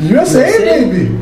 USA, 0.00 0.40
USA. 0.40 0.60
baby! 0.64 1.18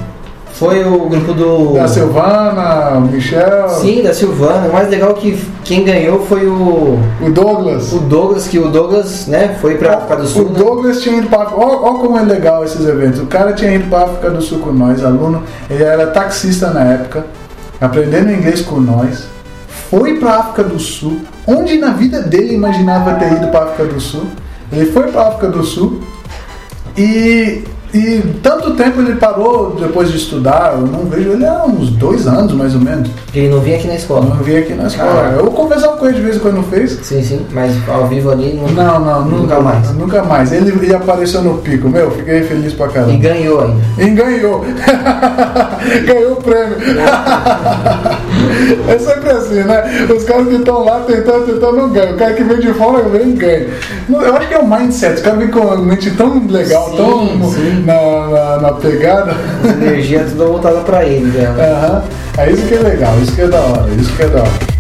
Foi 0.61 0.85
o 0.85 1.09
grupo 1.09 1.33
do. 1.33 1.73
Da 1.73 1.88
Silvana, 1.88 2.99
o 2.99 3.00
Michel, 3.00 3.67
Sim, 3.71 4.02
da 4.02 4.12
Silvana. 4.12 4.69
O 4.69 4.73
mais 4.75 4.90
legal 4.90 5.12
é 5.12 5.14
que 5.14 5.43
quem 5.64 5.85
ganhou 5.85 6.26
foi 6.26 6.47
o, 6.47 6.99
o 7.19 7.31
Douglas. 7.31 7.90
o 7.95 8.00
Douglas, 8.00 8.47
que 8.47 8.59
o 8.59 8.69
Douglas, 8.69 9.26
né, 9.26 9.57
foi 9.59 9.79
pra 9.79 9.95
África 9.95 10.17
do 10.17 10.26
Sul. 10.26 10.49
O 10.49 10.52
né? 10.52 10.59
Douglas 10.59 11.00
tinha 11.00 11.17
ido 11.17 11.29
para. 11.31 11.49
Olha 11.57 11.99
como 11.99 12.19
é 12.19 12.21
legal 12.21 12.62
esses 12.62 12.87
eventos. 12.87 13.21
O 13.21 13.26
cara 13.26 13.55
tinha 13.55 13.75
ido 13.75 13.88
para 13.88 14.05
África 14.05 14.29
do 14.29 14.43
Sul 14.43 14.59
com 14.59 14.71
nós, 14.71 15.02
aluno. 15.02 15.43
Ele 15.71 15.83
era 15.83 16.09
taxista 16.09 16.69
na 16.69 16.85
época, 16.85 17.25
aprendendo 17.81 18.31
inglês 18.31 18.61
com 18.61 18.79
nós. 18.81 19.29
Foi 19.88 20.19
para 20.19 20.35
África 20.35 20.64
do 20.64 20.79
Sul, 20.79 21.23
onde 21.47 21.79
na 21.79 21.93
vida 21.93 22.21
dele 22.21 22.55
imaginava 22.55 23.14
ter 23.14 23.33
ido 23.33 23.49
para 23.49 23.64
África 23.64 23.95
do 23.95 23.99
Sul. 23.99 24.26
Ele 24.71 24.93
foi 24.93 25.05
para 25.05 25.26
África 25.26 25.49
do 25.49 25.64
Sul 25.64 26.02
e, 26.99 27.64
e 27.92 28.23
tanto 28.42 28.75
tempo 28.75 29.00
ele 29.00 29.16
parou 29.16 29.76
depois 29.78 30.11
de 30.11 30.16
estudar. 30.16 30.75
Eu 30.75 30.87
não 30.87 31.06
vejo 31.06 31.30
ele 31.30 31.44
há 31.44 31.64
uns 31.64 31.90
dois 31.90 32.26
anos 32.26 32.52
mais 32.52 32.75
ou 32.75 32.80
menos. 32.80 33.11
Ele 33.35 33.49
não 33.49 33.61
vinha 33.61 33.76
aqui 33.76 33.88
na 33.88 33.97
escola. 33.97 34.26
não 34.26 34.37
vi 34.37 34.56
aqui 34.56 34.75
na 34.75 34.87
escola. 34.87 35.12
Caraca. 35.12 35.37
Eu 35.37 35.47
conversava 35.50 35.97
com 35.97 36.06
ele 36.06 36.16
de 36.16 36.23
vez 36.23 36.37
em 36.37 36.38
quando 36.38 36.62
fez. 36.70 36.92
Sim, 37.02 37.23
sim, 37.23 37.47
mas 37.52 37.73
ao 37.88 38.06
vivo 38.06 38.30
ali 38.30 38.54
não. 38.54 38.68
Não, 38.68 39.00
não, 39.00 39.25
nunca, 39.25 39.40
Nunca 39.40 39.61
mais. 39.61 39.90
Nunca 39.94 40.23
mais. 40.23 40.52
Ele, 40.52 40.70
ele 40.70 40.94
apareceu 40.94 41.42
no 41.42 41.59
pico, 41.59 41.88
meu, 41.88 42.11
fiquei 42.12 42.42
feliz 42.42 42.73
pra 42.75 42.88
caramba. 42.88 43.12
E 43.12 43.16
ganhou 43.18 43.61
ainda. 43.61 43.82
E 43.99 44.11
ganhou. 44.11 44.64
ganhou 46.06 46.32
o 46.32 46.37
prêmio. 46.37 46.76
é 48.88 48.99
sempre 48.99 49.30
assim, 49.30 49.62
né? 49.62 50.06
Os 50.14 50.25
caras 50.25 50.49
que 50.49 50.54
estão 50.54 50.85
lá 50.85 51.00
tentando, 51.00 51.47
tentando, 51.47 51.76
não 51.76 51.90
ganham. 51.90 52.14
O 52.14 52.18
cara 52.18 52.35
que 52.35 52.44
vem 52.44 52.61
de 52.61 52.73
fora 52.75 53.02
vem 53.09 53.30
e 53.30 53.32
ganha. 53.32 53.66
Eu 54.09 54.37
acho 54.37 54.49
que 54.49 54.54
é 54.54 54.59
o 54.59 54.66
mindset. 54.66 55.14
Os 55.14 55.23
caras 55.23 55.38
vêm 55.40 55.49
com 55.49 55.61
uma 55.61 55.76
mente 55.76 56.11
tão 56.12 56.47
legal, 56.47 56.90
Sim, 56.90 56.97
tão 56.97 57.50
sim. 57.50 57.79
Na, 57.84 58.28
na, 58.28 58.56
na 58.58 58.72
pegada. 58.75 59.32
As 59.64 59.76
energias 59.76 60.30
tudo 60.30 60.46
voltada 60.49 60.80
pra 60.80 61.04
ele, 61.04 61.26
né? 61.26 61.46
Aham. 61.46 62.02
É 62.38 62.50
isso 62.50 62.66
que 62.66 62.75
é 62.75 62.78
legal, 62.78 63.14
isso 63.20 63.34
que 63.34 63.42
é 63.42 63.49
da 63.49 63.60
hora, 63.60 63.90
isso 63.99 64.16
que 64.16 64.22
é 64.22 64.28
da 64.28 64.40
hora. 64.40 64.70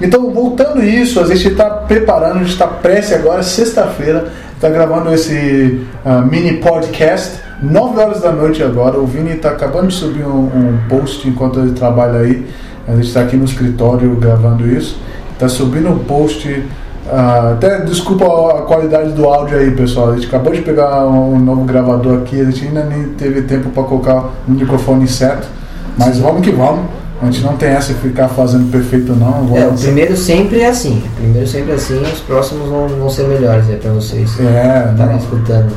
Então, 0.00 0.30
voltando 0.30 0.84
isso, 0.84 1.18
a 1.18 1.26
gente 1.26 1.48
está 1.48 1.70
preparando, 1.70 2.36
a 2.36 2.38
gente 2.40 2.52
está 2.52 2.66
prestes 2.66 3.14
agora, 3.14 3.42
sexta-feira, 3.42 4.30
está 4.54 4.68
gravando 4.68 5.14
esse 5.14 5.80
ah, 6.04 6.20
mini 6.20 6.58
podcast, 6.58 7.40
9 7.62 8.00
horas 8.00 8.20
da 8.20 8.32
noite 8.32 8.62
agora. 8.62 8.98
O 8.98 9.06
Vini 9.06 9.30
está 9.30 9.50
acabando 9.50 9.88
de 9.88 9.94
subir 9.94 10.24
um, 10.24 10.44
um 10.44 10.78
post 10.88 11.28
enquanto 11.28 11.60
ele 11.60 11.72
trabalha 11.72 12.20
aí. 12.20 12.46
A 12.86 12.92
gente 12.96 13.08
está 13.08 13.22
aqui 13.22 13.36
no 13.36 13.44
escritório 13.44 14.14
gravando 14.16 14.66
isso. 14.68 14.98
Está 15.32 15.48
subindo 15.48 15.88
um 15.88 15.98
post. 15.98 16.62
ah, 17.10 17.52
até 17.52 17.80
desculpa 17.80 18.24
a 18.58 18.62
qualidade 18.62 19.12
do 19.12 19.24
áudio 19.24 19.58
aí, 19.58 19.70
pessoal. 19.70 20.10
A 20.10 20.14
gente 20.14 20.26
acabou 20.26 20.52
de 20.52 20.62
pegar 20.62 21.06
um 21.06 21.38
novo 21.38 21.64
gravador 21.64 22.18
aqui, 22.18 22.40
a 22.40 22.44
gente 22.44 22.66
ainda 22.66 22.84
nem 22.84 23.04
teve 23.10 23.42
tempo 23.42 23.70
para 23.70 23.82
colocar 23.84 24.30
o 24.46 24.50
microfone 24.50 25.08
certo. 25.08 25.48
Mas 25.96 26.18
vamos 26.18 26.42
que 26.42 26.50
vamos. 26.50 26.86
A 27.22 27.26
gente 27.26 27.42
não 27.42 27.56
tem 27.56 27.70
essa 27.70 27.94
de 27.94 28.00
ficar 28.00 28.28
fazendo 28.28 28.70
perfeito, 28.70 29.14
não. 29.14 29.56
É, 29.56 29.66
o 29.66 29.72
primeiro 29.72 30.16
sempre 30.16 30.60
é 30.60 30.68
assim. 30.68 31.02
O 31.14 31.20
primeiro 31.20 31.46
sempre 31.46 31.72
é 31.72 31.74
assim, 31.76 32.02
os 32.02 32.20
próximos 32.20 32.68
vão, 32.68 32.88
vão 32.88 33.08
ser 33.08 33.26
melhores 33.28 33.68
aí 33.68 33.76
pra 33.76 33.92
vocês. 33.92 34.38
É, 34.40 34.92
não. 34.96 35.16
escutando. 35.16 35.72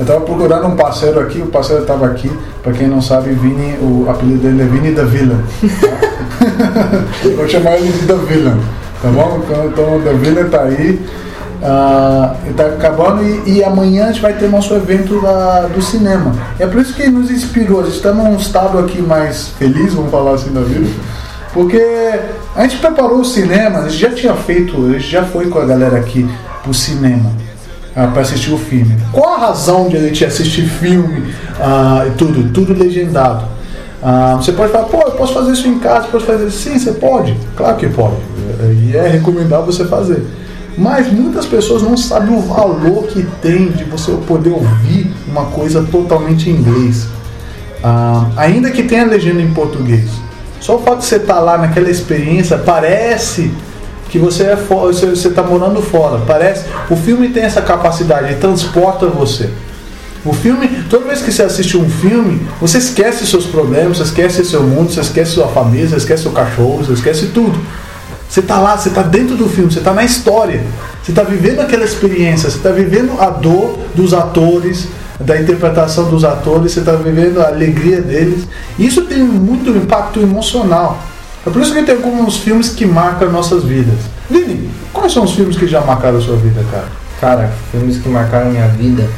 Eu 0.00 0.06
tava 0.06 0.20
procurando 0.22 0.66
um 0.66 0.76
parceiro 0.76 1.20
aqui, 1.20 1.40
o 1.42 1.46
parceiro 1.46 1.84
tava 1.84 2.06
aqui. 2.06 2.30
Pra 2.62 2.72
quem 2.72 2.88
não 2.88 3.02
sabe, 3.02 3.32
Vini, 3.34 3.76
o 3.82 4.06
apelido 4.08 4.38
dele 4.40 4.62
é 4.62 4.64
Vini 4.64 4.92
da 4.94 5.04
Villain. 5.04 5.38
Vou 7.36 7.46
chamar 7.46 7.76
ele 7.76 7.92
de 7.92 8.06
The 8.06 8.14
Villain, 8.14 8.58
tá 9.02 9.08
bom? 9.10 9.42
Então, 9.44 9.66
então 9.66 10.00
The 10.00 10.12
Villain 10.14 10.48
tá 10.48 10.62
aí. 10.62 11.04
Ele 12.46 12.54
tá 12.54 12.64
acabando 12.66 13.22
e, 13.22 13.58
e 13.58 13.64
amanhã 13.64 14.04
a 14.04 14.12
gente 14.12 14.22
vai 14.22 14.32
ter 14.32 14.48
nosso 14.48 14.72
evento 14.74 15.20
da- 15.20 15.66
do 15.66 15.82
cinema. 15.82 16.32
É 16.58 16.66
por 16.66 16.80
isso 16.80 16.94
que 16.94 17.06
nos 17.08 17.30
inspirou. 17.30 17.80
A 17.80 17.84
gente 17.84 17.96
está 17.96 18.12
num 18.12 18.34
estado 18.36 18.78
aqui 18.78 19.02
mais 19.02 19.48
feliz, 19.58 19.92
vamos 19.92 20.10
falar 20.10 20.32
assim 20.32 20.50
da 20.50 20.62
vida. 20.62 20.88
Porque 21.52 21.84
a 22.56 22.62
gente 22.62 22.78
preparou 22.78 23.20
o 23.20 23.24
cinema, 23.24 23.80
a 23.80 23.88
gente 23.88 23.98
já 24.00 24.10
tinha 24.10 24.34
feito, 24.34 24.82
a 24.86 24.92
gente 24.92 25.10
já 25.10 25.24
foi 25.24 25.48
com 25.48 25.58
a 25.58 25.64
galera 25.66 25.98
aqui 25.98 26.26
pro 26.62 26.72
cinema 26.72 27.30
para 28.08 28.22
assistir 28.22 28.52
o 28.52 28.58
filme. 28.58 28.96
Qual 29.12 29.34
a 29.34 29.38
razão 29.38 29.88
de 29.88 29.96
a 29.96 30.00
gente 30.00 30.24
assistir 30.24 30.68
filme 30.68 31.32
ah, 31.60 32.04
e 32.06 32.10
tudo, 32.12 32.52
tudo 32.52 32.72
legendado? 32.72 33.44
Ah, 34.02 34.36
você 34.36 34.52
pode 34.52 34.72
falar, 34.72 34.84
pô, 34.86 34.98
eu 35.02 35.12
posso 35.12 35.34
fazer 35.34 35.52
isso 35.52 35.68
em 35.68 35.78
casa, 35.78 36.08
posso 36.08 36.24
fazer 36.24 36.46
isso. 36.46 36.58
Sim, 36.58 36.78
você 36.78 36.92
pode, 36.92 37.36
claro 37.56 37.76
que 37.76 37.88
pode. 37.88 38.16
E 38.88 38.96
é 38.96 39.08
recomendável 39.08 39.66
você 39.66 39.84
fazer. 39.84 40.24
Mas 40.78 41.12
muitas 41.12 41.46
pessoas 41.46 41.82
não 41.82 41.96
sabem 41.96 42.34
o 42.34 42.40
valor 42.40 43.06
que 43.08 43.26
tem 43.42 43.68
de 43.68 43.84
você 43.84 44.12
poder 44.26 44.50
ouvir 44.50 45.12
uma 45.28 45.46
coisa 45.46 45.82
totalmente 45.90 46.48
em 46.48 46.54
inglês. 46.54 47.06
Ah, 47.82 48.26
ainda 48.36 48.70
que 48.70 48.82
tenha 48.82 49.04
legenda 49.04 49.42
em 49.42 49.52
português. 49.52 50.08
Só 50.60 50.76
o 50.76 50.78
fato 50.80 50.98
de 50.98 51.06
você 51.06 51.16
estar 51.16 51.40
lá 51.40 51.56
naquela 51.58 51.90
experiência 51.90 52.58
parece 52.58 53.50
que 54.10 54.18
você 54.18 54.42
é 54.42 54.56
fo- 54.56 54.88
você 54.92 55.28
está 55.28 55.42
morando 55.42 55.80
fora. 55.80 56.20
Parece. 56.26 56.64
O 56.90 56.96
filme 56.96 57.28
tem 57.30 57.44
essa 57.44 57.62
capacidade, 57.62 58.26
ele 58.26 58.34
transporta 58.40 59.06
você. 59.06 59.48
O 60.24 60.34
filme, 60.34 60.68
toda 60.90 61.06
vez 61.06 61.22
que 61.22 61.32
você 61.32 61.42
assiste 61.44 61.78
um 61.78 61.88
filme, 61.88 62.46
você 62.60 62.76
esquece 62.76 63.26
seus 63.26 63.46
problemas, 63.46 63.96
você 63.96 64.02
esquece 64.02 64.44
seu 64.44 64.62
mundo, 64.62 64.92
você 64.92 65.00
esquece 65.00 65.30
sua 65.30 65.48
família, 65.48 65.88
você 65.88 65.96
esquece 65.96 66.24
seu 66.24 66.32
cachorro, 66.32 66.84
você 66.84 66.92
esquece 66.92 67.26
tudo. 67.28 67.58
Você 68.28 68.40
está 68.40 68.58
lá, 68.60 68.76
você 68.76 68.90
está 68.90 69.02
dentro 69.02 69.34
do 69.34 69.48
filme, 69.48 69.72
você 69.72 69.78
está 69.78 69.94
na 69.94 70.04
história. 70.04 70.62
Você 71.02 71.12
está 71.12 71.22
vivendo 71.22 71.60
aquela 71.60 71.84
experiência, 71.84 72.50
você 72.50 72.58
está 72.58 72.70
vivendo 72.70 73.18
a 73.18 73.30
dor 73.30 73.78
dos 73.94 74.12
atores, 74.12 74.88
da 75.18 75.40
interpretação 75.40 76.10
dos 76.10 76.22
atores, 76.24 76.72
você 76.72 76.80
está 76.80 76.92
vivendo 76.92 77.40
a 77.40 77.48
alegria 77.48 78.02
deles. 78.02 78.46
Isso 78.78 79.02
tem 79.02 79.18
muito 79.22 79.70
impacto 79.70 80.20
emocional. 80.20 80.98
É 81.46 81.50
por 81.50 81.62
isso 81.62 81.72
que 81.72 81.82
tem 81.82 81.94
alguns 81.94 82.36
filmes 82.38 82.68
que 82.68 82.84
marcam 82.84 83.30
nossas 83.30 83.64
vidas. 83.64 83.98
Vini, 84.28 84.68
quais 84.92 85.12
são 85.12 85.24
os 85.24 85.32
filmes 85.32 85.56
que 85.56 85.66
já 85.66 85.80
marcaram 85.80 86.18
a 86.18 86.20
sua 86.20 86.36
vida, 86.36 86.62
cara? 86.70 86.88
Cara, 87.20 87.52
filmes 87.70 87.98
que 87.98 88.08
marcaram 88.08 88.50
minha 88.50 88.68
vida. 88.68 89.08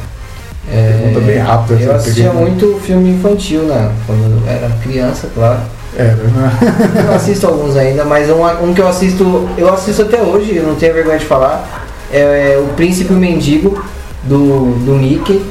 É, 0.71 0.97
Pergunta 1.01 1.19
bem 1.25 1.37
rápida, 1.39 1.81
Eu 1.81 1.95
assistia 1.95 2.31
muito 2.31 2.79
filme 2.81 3.11
infantil, 3.11 3.63
né? 3.63 3.91
Quando 4.07 4.21
eu 4.21 4.49
era 4.49 4.69
criança, 4.81 5.27
claro. 5.35 5.59
Era, 5.95 6.15
né? 6.15 6.51
Eu 7.05 7.13
assisto 7.13 7.45
alguns 7.45 7.75
ainda, 7.75 8.03
mas 8.05 8.29
um, 8.29 8.43
um 8.63 8.73
que 8.73 8.81
eu 8.81 8.87
assisto, 8.87 9.47
eu 9.55 9.71
assisto 9.71 10.01
até 10.01 10.23
hoje, 10.23 10.55
eu 10.55 10.63
não 10.63 10.73
tenho 10.73 10.91
vergonha 10.91 11.19
de 11.19 11.25
falar, 11.25 11.85
é, 12.11 12.57
O 12.59 12.73
Príncipe 12.73 13.13
Mendigo, 13.13 13.79
do, 14.23 14.73
do 14.85 14.95
Mickey. 14.95 15.43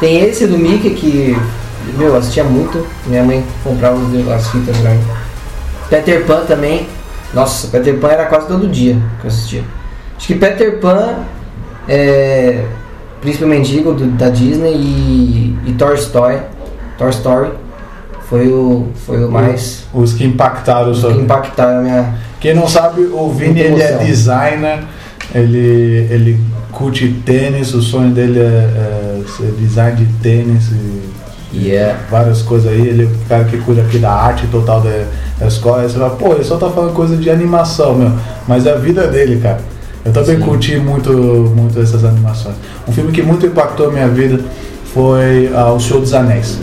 Tem 0.00 0.24
esse 0.24 0.46
do 0.46 0.58
Mickey 0.58 0.90
que, 0.90 1.38
meu, 1.98 2.08
eu 2.08 2.16
assistia 2.16 2.44
muito, 2.44 2.86
minha 3.06 3.22
mãe 3.22 3.44
comprava 3.62 3.98
as 4.34 4.48
fitas 4.48 4.76
pra 4.78 4.90
mim. 4.90 5.00
Peter 5.92 6.24
Pan 6.24 6.44
também, 6.46 6.86
nossa, 7.34 7.68
Peter 7.68 7.94
Pan 7.98 8.08
era 8.08 8.24
quase 8.24 8.46
todo 8.48 8.66
dia 8.66 8.94
que 9.20 9.26
eu 9.26 9.28
assistia. 9.28 9.62
Acho 10.16 10.26
que 10.26 10.34
Peter 10.36 10.78
Pan, 10.80 11.16
é, 11.86 12.64
Príncipe 13.20 13.44
Mendigo 13.44 13.92
do- 13.92 14.06
da 14.12 14.30
Disney 14.30 14.72
e, 14.74 15.58
e 15.66 15.72
Toy 15.74 15.94
Story, 15.96 16.38
Toy 16.96 17.10
Story 17.10 17.50
foi 18.28 18.48
o, 18.48 18.88
foi 19.06 19.22
o 19.22 19.30
mais 19.30 19.84
Os 19.92 20.14
que 20.14 20.24
impactaram 20.24 20.94
sua 20.94 21.12
que 21.12 21.20
impactaram 21.20 21.80
a 21.80 21.82
minha. 21.82 22.14
Quem 22.40 22.54
não 22.54 22.66
sabe, 22.66 23.02
o 23.02 23.30
Vini 23.30 23.60
ele 23.60 23.82
é 23.82 23.98
designer, 23.98 24.78
ele, 25.34 26.08
ele 26.10 26.40
curte 26.72 27.06
tênis, 27.26 27.74
o 27.74 27.82
sonho 27.82 28.10
dele 28.12 28.38
é, 28.40 28.42
é 28.42 29.22
ser 29.36 29.52
design 29.58 29.96
de 29.96 30.06
tênis. 30.22 30.70
E 30.72 31.11
E 31.52 31.70
é. 31.72 31.96
várias 32.10 32.40
coisas 32.42 32.70
aí, 32.70 32.88
ele 32.88 33.04
é 33.04 33.06
o 33.06 33.28
cara 33.28 33.44
que 33.44 33.58
cuida 33.58 33.82
aqui 33.82 33.98
da 33.98 34.10
arte 34.10 34.46
total 34.46 34.80
da, 34.80 35.04
da 35.38 35.46
escola, 35.46 35.82
aí 35.82 35.88
você 35.88 35.98
fala, 35.98 36.10
pô, 36.10 36.32
ele 36.32 36.44
só 36.44 36.56
tá 36.56 36.70
falando 36.70 36.94
coisa 36.94 37.16
de 37.16 37.28
animação, 37.28 37.94
meu, 37.94 38.12
mas 38.48 38.66
é 38.66 38.72
a 38.72 38.76
vida 38.76 39.06
dele, 39.06 39.38
cara. 39.40 39.60
Eu 40.04 40.12
também 40.12 40.36
Sim. 40.36 40.42
curti 40.42 40.76
muito, 40.76 41.12
muito 41.12 41.78
essas 41.80 42.04
animações. 42.04 42.56
Um 42.88 42.92
filme 42.92 43.12
que 43.12 43.22
muito 43.22 43.46
impactou 43.46 43.88
a 43.88 43.92
minha 43.92 44.08
vida 44.08 44.40
foi 44.92 45.50
ah, 45.54 45.72
O 45.72 45.78
Senhor 45.78 46.00
dos 46.00 46.12
Anéis. 46.12 46.58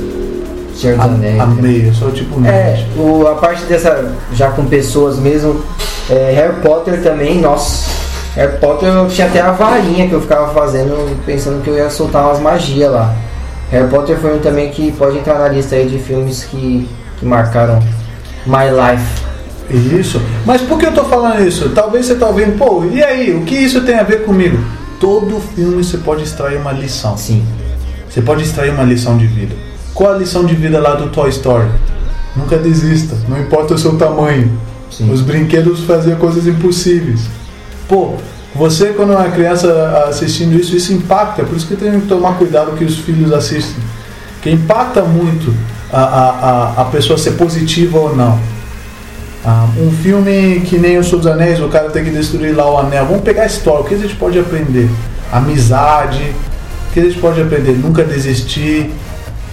Senhor 0.75 0.97
dos 0.97 1.05
Anéis. 1.05 1.35
né? 1.35 1.41
Amei, 1.41 1.87
eu 1.87 1.93
sou 1.93 2.11
tipo 2.11 2.43
É, 2.45 2.85
o, 2.97 3.27
a 3.27 3.35
parte 3.35 3.63
dessa, 3.63 4.11
já 4.33 4.49
com 4.51 4.65
pessoas 4.65 5.17
mesmo, 5.19 5.61
é, 6.09 6.33
Harry 6.35 6.61
Potter 6.61 7.01
também, 7.01 7.39
nossa, 7.39 7.89
Harry 8.35 8.57
Potter 8.57 8.89
eu 8.89 9.07
tinha 9.07 9.27
até 9.27 9.39
a 9.39 9.51
varinha 9.51 10.07
que 10.07 10.13
eu 10.13 10.21
ficava 10.21 10.53
fazendo, 10.53 11.17
pensando 11.25 11.63
que 11.63 11.69
eu 11.69 11.75
ia 11.75 11.89
soltar 11.89 12.23
umas 12.25 12.39
magias 12.39 12.91
lá. 12.91 13.13
Harry 13.71 13.87
Potter 13.89 14.17
foi 14.17 14.35
um 14.35 14.39
também 14.39 14.69
que 14.71 14.91
pode 14.91 15.17
entrar 15.17 15.37
na 15.37 15.47
lista 15.47 15.75
aí 15.75 15.87
de 15.87 15.99
filmes 15.99 16.43
que, 16.43 16.87
que 17.17 17.25
marcaram 17.25 17.79
my 18.45 18.65
life. 18.69 19.29
Isso. 19.99 20.19
Mas 20.45 20.61
por 20.61 20.79
que 20.79 20.87
eu 20.87 20.91
tô 20.93 21.03
falando 21.05 21.45
isso? 21.47 21.69
Talvez 21.69 22.07
você 22.07 22.15
tá 22.15 22.27
ouvindo, 22.27 22.57
pô, 22.57 22.83
e 22.85 23.03
aí, 23.03 23.35
o 23.35 23.43
que 23.43 23.53
isso 23.53 23.81
tem 23.81 23.95
a 23.99 24.03
ver 24.03 24.25
comigo? 24.25 24.57
Todo 24.99 25.39
filme 25.55 25.83
você 25.83 25.97
pode 25.97 26.23
extrair 26.23 26.57
uma 26.57 26.71
lição. 26.71 27.15
Sim, 27.15 27.45
Você 28.09 28.21
pode 28.21 28.41
extrair 28.43 28.71
uma 28.71 28.83
lição 28.83 29.17
de 29.17 29.27
vida. 29.27 29.55
Qual 29.93 30.13
a 30.13 30.17
lição 30.17 30.43
de 30.45 30.55
vida 30.55 30.79
lá 30.79 30.95
do 30.95 31.09
Toy 31.09 31.29
Story? 31.29 31.67
Nunca 32.35 32.57
desista, 32.57 33.15
não 33.27 33.39
importa 33.39 33.75
o 33.75 33.77
seu 33.77 33.95
tamanho. 33.97 34.51
sim. 34.89 35.11
Os 35.11 35.21
brinquedos 35.21 35.81
faziam 35.81 36.17
coisas 36.17 36.47
impossíveis. 36.47 37.21
Pô, 37.87 38.15
você 38.55 38.87
quando 38.87 39.13
é 39.13 39.15
uma 39.15 39.29
criança 39.29 40.05
assistindo 40.07 40.59
isso, 40.59 40.75
isso 40.75 40.93
impacta. 40.93 41.43
Por 41.43 41.55
isso 41.55 41.67
que 41.67 41.75
tem 41.75 41.99
que 41.99 42.07
tomar 42.07 42.37
cuidado 42.37 42.75
que 42.77 42.83
os 42.83 42.97
filhos 42.97 43.31
assistem. 43.31 43.83
Que 44.41 44.49
impacta 44.49 45.03
muito 45.03 45.53
a, 45.91 46.01
a, 46.01 46.81
a, 46.81 46.85
pessoa 46.85 47.17
ser 47.17 47.31
positiva 47.31 47.97
ou 47.97 48.15
não. 48.15 48.39
Ah, 49.45 49.67
um 49.77 49.91
filme 49.91 50.61
que 50.61 50.77
nem 50.77 50.97
O 50.97 51.03
Senhor 51.03 51.17
dos 51.17 51.27
Anéis, 51.27 51.59
o 51.59 51.67
cara 51.69 51.89
tem 51.89 52.03
que 52.03 52.09
destruir 52.09 52.55
lá 52.55 52.69
o 52.69 52.77
anel. 52.77 53.05
Vamos 53.05 53.23
pegar 53.23 53.43
a 53.43 53.45
história, 53.45 53.81
o 53.81 53.83
que 53.83 53.95
a 53.95 53.97
gente 53.97 54.15
pode 54.15 54.39
aprender? 54.39 54.89
Amizade, 55.31 56.33
o 56.89 56.93
que 56.93 56.99
a 56.99 57.03
gente 57.03 57.19
pode 57.19 57.41
aprender? 57.41 57.73
Nunca 57.73 58.03
desistir, 58.03 58.91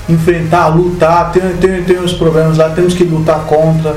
enfrentar, 0.08 0.68
lutar. 0.68 1.32
Tem, 1.32 1.42
tem, 1.60 1.84
tem 1.84 1.98
os 1.98 2.12
problemas 2.12 2.56
lá, 2.56 2.70
temos 2.70 2.94
que 2.94 3.04
lutar 3.04 3.40
contra. 3.44 3.96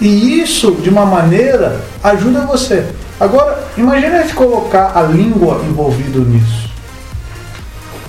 E 0.00 0.40
isso, 0.40 0.72
de 0.72 0.88
uma 0.88 1.04
maneira, 1.04 1.80
ajuda 2.02 2.46
você. 2.46 2.86
Agora, 3.20 3.64
imagine 3.76 4.16
a 4.16 4.22
gente 4.22 4.34
colocar 4.34 4.92
a 4.94 5.02
língua 5.02 5.60
envolvida 5.68 6.18
nisso. 6.18 6.70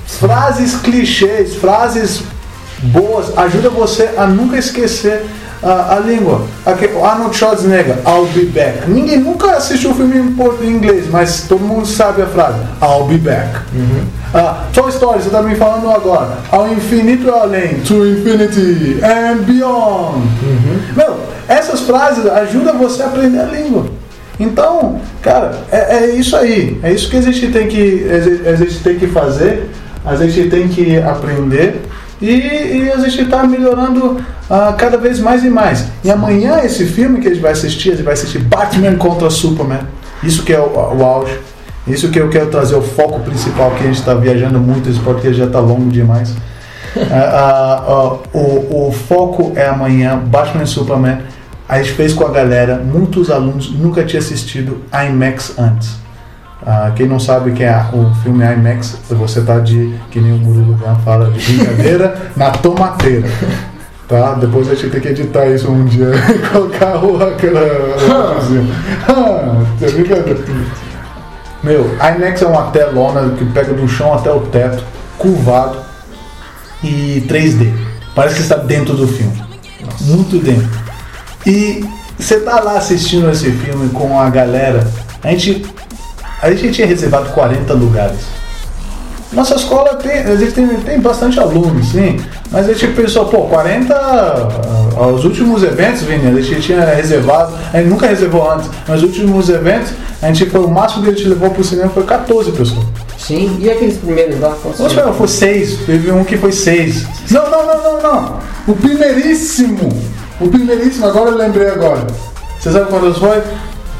Frases 0.08 0.76
clichês, 0.76 1.56
frases 1.56 2.24
boas, 2.82 3.38
ajuda 3.38 3.70
você 3.70 4.12
a 4.18 4.26
nunca 4.26 4.58
esquecer 4.58 5.26
a, 5.62 5.96
a 5.96 6.00
língua. 6.00 6.42
Aqui, 6.66 6.86
Arnold 6.86 7.36
Schwarzenegger, 7.36 7.98
I'll 8.06 8.28
be 8.28 8.46
back. 8.46 8.90
Ninguém 8.90 9.20
nunca 9.20 9.52
assistiu 9.58 9.92
o 9.92 9.96
filme 9.96 10.18
em 10.18 10.70
inglês, 10.70 11.08
mas 11.10 11.42
todo 11.48 11.62
mundo 11.62 11.86
sabe 11.86 12.22
a 12.22 12.28
frase, 12.28 12.60
I'll 12.82 13.06
be 13.06 13.18
back. 13.18 13.60
Ah, 14.34 14.66
Toy 14.74 14.90
Story, 14.90 15.22
você 15.22 15.28
está 15.28 15.42
me 15.42 15.56
falando 15.56 15.90
agora. 15.90 16.38
Ao 16.52 16.68
infinito 16.68 17.28
e 17.28 17.30
além, 17.30 17.76
to 17.82 18.06
infinity 18.06 19.00
and 19.04 19.44
beyond. 19.44 20.28
Meu, 20.96 21.20
essas 21.48 21.82
frases 21.82 22.26
ajudam 22.26 22.78
você 22.78 23.04
a 23.04 23.08
aprender 23.08 23.40
a 23.40 23.46
língua. 23.46 23.86
Então, 24.40 25.00
cara, 25.22 25.64
é, 25.72 25.96
é 25.96 26.10
isso 26.16 26.36
aí. 26.36 26.80
É 26.84 26.92
isso 26.92 27.10
que 27.10 27.18
a 27.18 27.22
gente 27.22 27.48
tem 27.48 27.68
que, 27.68 28.06
a 28.46 28.56
gente 28.56 28.80
tem 28.80 29.00
que 29.00 29.08
fazer. 29.08 29.70
A 30.06 30.16
gente 30.16 30.50
tem 30.50 30.68
que 30.68 30.98
aprender. 30.98 31.82
E, 32.22 32.28
e 32.28 32.92
a 32.92 32.98
gente 32.98 33.24
está 33.24 33.44
melhorando 33.44 34.22
ah, 34.50 34.74
cada 34.78 34.98
vez 34.98 35.20
mais 35.20 35.44
e 35.44 35.50
mais. 35.50 35.88
E 36.04 36.10
amanhã 36.10 36.60
esse 36.64 36.86
filme 36.86 37.20
que 37.20 37.28
a 37.28 37.32
gente 37.32 37.42
vai 37.42 37.52
assistir, 37.52 37.90
a 37.90 37.96
gente 37.96 38.06
vai 38.06 38.14
assistir 38.14 38.40
Batman 38.40 38.96
contra 38.96 39.30
Superman. 39.30 39.82
Isso 40.24 40.44
que 40.44 40.54
é 40.54 40.60
o, 40.60 40.72
o 40.98 41.04
auge. 41.04 41.38
Isso 41.88 42.10
que 42.10 42.20
eu 42.20 42.30
quero 42.30 42.48
trazer 42.48 42.76
o 42.76 42.82
foco 42.82 43.20
principal, 43.20 43.72
que 43.72 43.84
a 43.84 43.88
gente 43.88 44.00
está 44.00 44.14
viajando 44.14 44.60
muito, 44.60 44.90
esse 44.90 45.00
podcast 45.00 45.38
já 45.38 45.46
está 45.46 45.60
longo 45.60 45.90
demais. 45.90 46.34
Ah, 47.12 47.84
ah, 47.86 48.18
o, 48.34 48.88
o 48.88 48.92
foco 48.94 49.52
é 49.54 49.68
amanhã, 49.68 50.18
Batman 50.18 50.64
e 50.64 50.68
Superman. 50.68 51.18
A 51.68 51.82
gente 51.82 51.94
fez 51.94 52.14
com 52.14 52.26
a 52.26 52.30
galera, 52.30 52.78
muitos 52.78 53.32
alunos 53.32 53.72
nunca 53.72 54.04
tinham 54.04 54.22
assistido 54.22 54.84
IMAX 54.94 55.58
antes. 55.58 55.98
Ah, 56.64 56.92
quem 56.96 57.08
não 57.08 57.20
sabe 57.20 57.52
que 57.52 57.64
é 57.64 57.76
o 57.92 58.14
filme 58.22 58.44
IMAX, 58.44 59.00
você 59.10 59.42
tá 59.42 59.60
de, 59.60 59.94
que 60.12 60.20
nem 60.20 60.34
o 60.34 60.38
Murilo 60.38 60.76
Gun 60.78 60.96
fala, 61.04 61.32
de 61.32 61.40
brincadeira 61.40 62.16
na 62.38 62.52
tomateira. 62.52 63.28
Tá? 64.08 64.36
Depois 64.36 64.70
a 64.70 64.76
gente 64.76 64.90
tem 64.90 65.02
que 65.02 65.08
editar 65.08 65.48
isso 65.48 65.72
um 65.72 65.86
dia 65.86 66.12
e 66.14 66.38
colocar 66.50 67.04
o 67.04 67.24
aquela. 67.24 67.62
Ah, 69.08 69.64
brincadeira. 69.80 70.40
Meu, 71.64 71.90
IMAX 71.96 72.44
é 72.44 72.46
uma 72.46 72.70
telona 72.70 73.36
que 73.36 73.46
pega 73.46 73.74
do 73.74 73.88
chão 73.88 74.14
até 74.14 74.32
o 74.32 74.42
teto, 74.42 74.84
curvado 75.18 75.78
e 76.84 77.26
3D. 77.28 77.74
Parece 78.14 78.36
que 78.36 78.42
está 78.42 78.56
dentro 78.56 78.96
do 78.96 79.08
filme. 79.08 79.44
Muito 80.02 80.38
dentro. 80.38 80.85
E 81.46 81.86
você 82.18 82.40
tá 82.40 82.60
lá 82.60 82.78
assistindo 82.78 83.30
esse 83.30 83.52
filme 83.52 83.90
com 83.90 84.20
a 84.20 84.30
galera. 84.30 84.86
A 85.24 85.32
gente, 85.32 85.66
a 86.42 86.50
gente 86.52 86.72
tinha 86.72 86.88
reservado 86.88 87.30
40 87.30 87.74
lugares. 87.74 88.20
Nossa 89.32 89.56
escola 89.56 89.96
tem, 89.96 90.20
a 90.20 90.36
gente 90.36 90.54
tem, 90.54 90.68
tem 90.68 91.00
bastante 91.00 91.40
alunos, 91.40 91.90
sim. 91.90 92.20
Mas 92.52 92.70
a 92.70 92.74
gente 92.74 92.88
pensou, 92.94 93.26
pô, 93.26 93.42
40 93.44 93.94
ah, 93.94 95.08
os 95.08 95.26
últimos 95.26 95.62
eventos, 95.62 96.04
Vini, 96.04 96.28
a 96.28 96.42
gente 96.42 96.62
tinha 96.62 96.80
reservado, 96.86 97.54
a 97.74 97.78
gente 97.78 97.90
nunca 97.90 98.08
reservou 98.08 98.50
antes, 98.50 98.70
mas 98.88 99.04
os 99.04 99.10
últimos 99.10 99.50
eventos, 99.50 99.92
a 100.22 100.28
gente 100.28 100.50
foi, 100.50 100.62
o 100.62 100.70
máximo 100.70 101.04
que 101.04 101.10
a 101.10 101.14
gente 101.14 101.28
levou 101.28 101.50
pro 101.50 101.64
cinema 101.64 101.90
foi 101.90 102.04
14 102.04 102.52
pessoas. 102.54 102.86
Sim, 103.18 103.58
e 103.60 103.70
aqueles 103.70 103.98
primeiros 103.98 104.40
lá? 104.40 104.56
Nossa, 104.64 104.90
foi? 104.90 105.14
foi 105.14 105.28
seis. 105.28 105.80
Teve 105.86 106.12
um 106.12 106.24
que 106.24 106.38
foi 106.38 106.52
seis. 106.52 107.06
Não, 107.32 107.50
não, 107.50 107.66
não, 107.66 107.84
não, 107.84 108.02
não. 108.02 108.40
O 108.68 108.76
primeiríssimo. 108.76 109.90
O 110.40 110.48
primeiríssimo, 110.50 111.08
agora 111.08 111.30
eu 111.32 111.38
lembrei 111.38 111.70
agora. 111.70 112.06
Você 112.60 112.72
sabe 112.72 112.90
quantos 112.90 113.18
foi? 113.18 113.42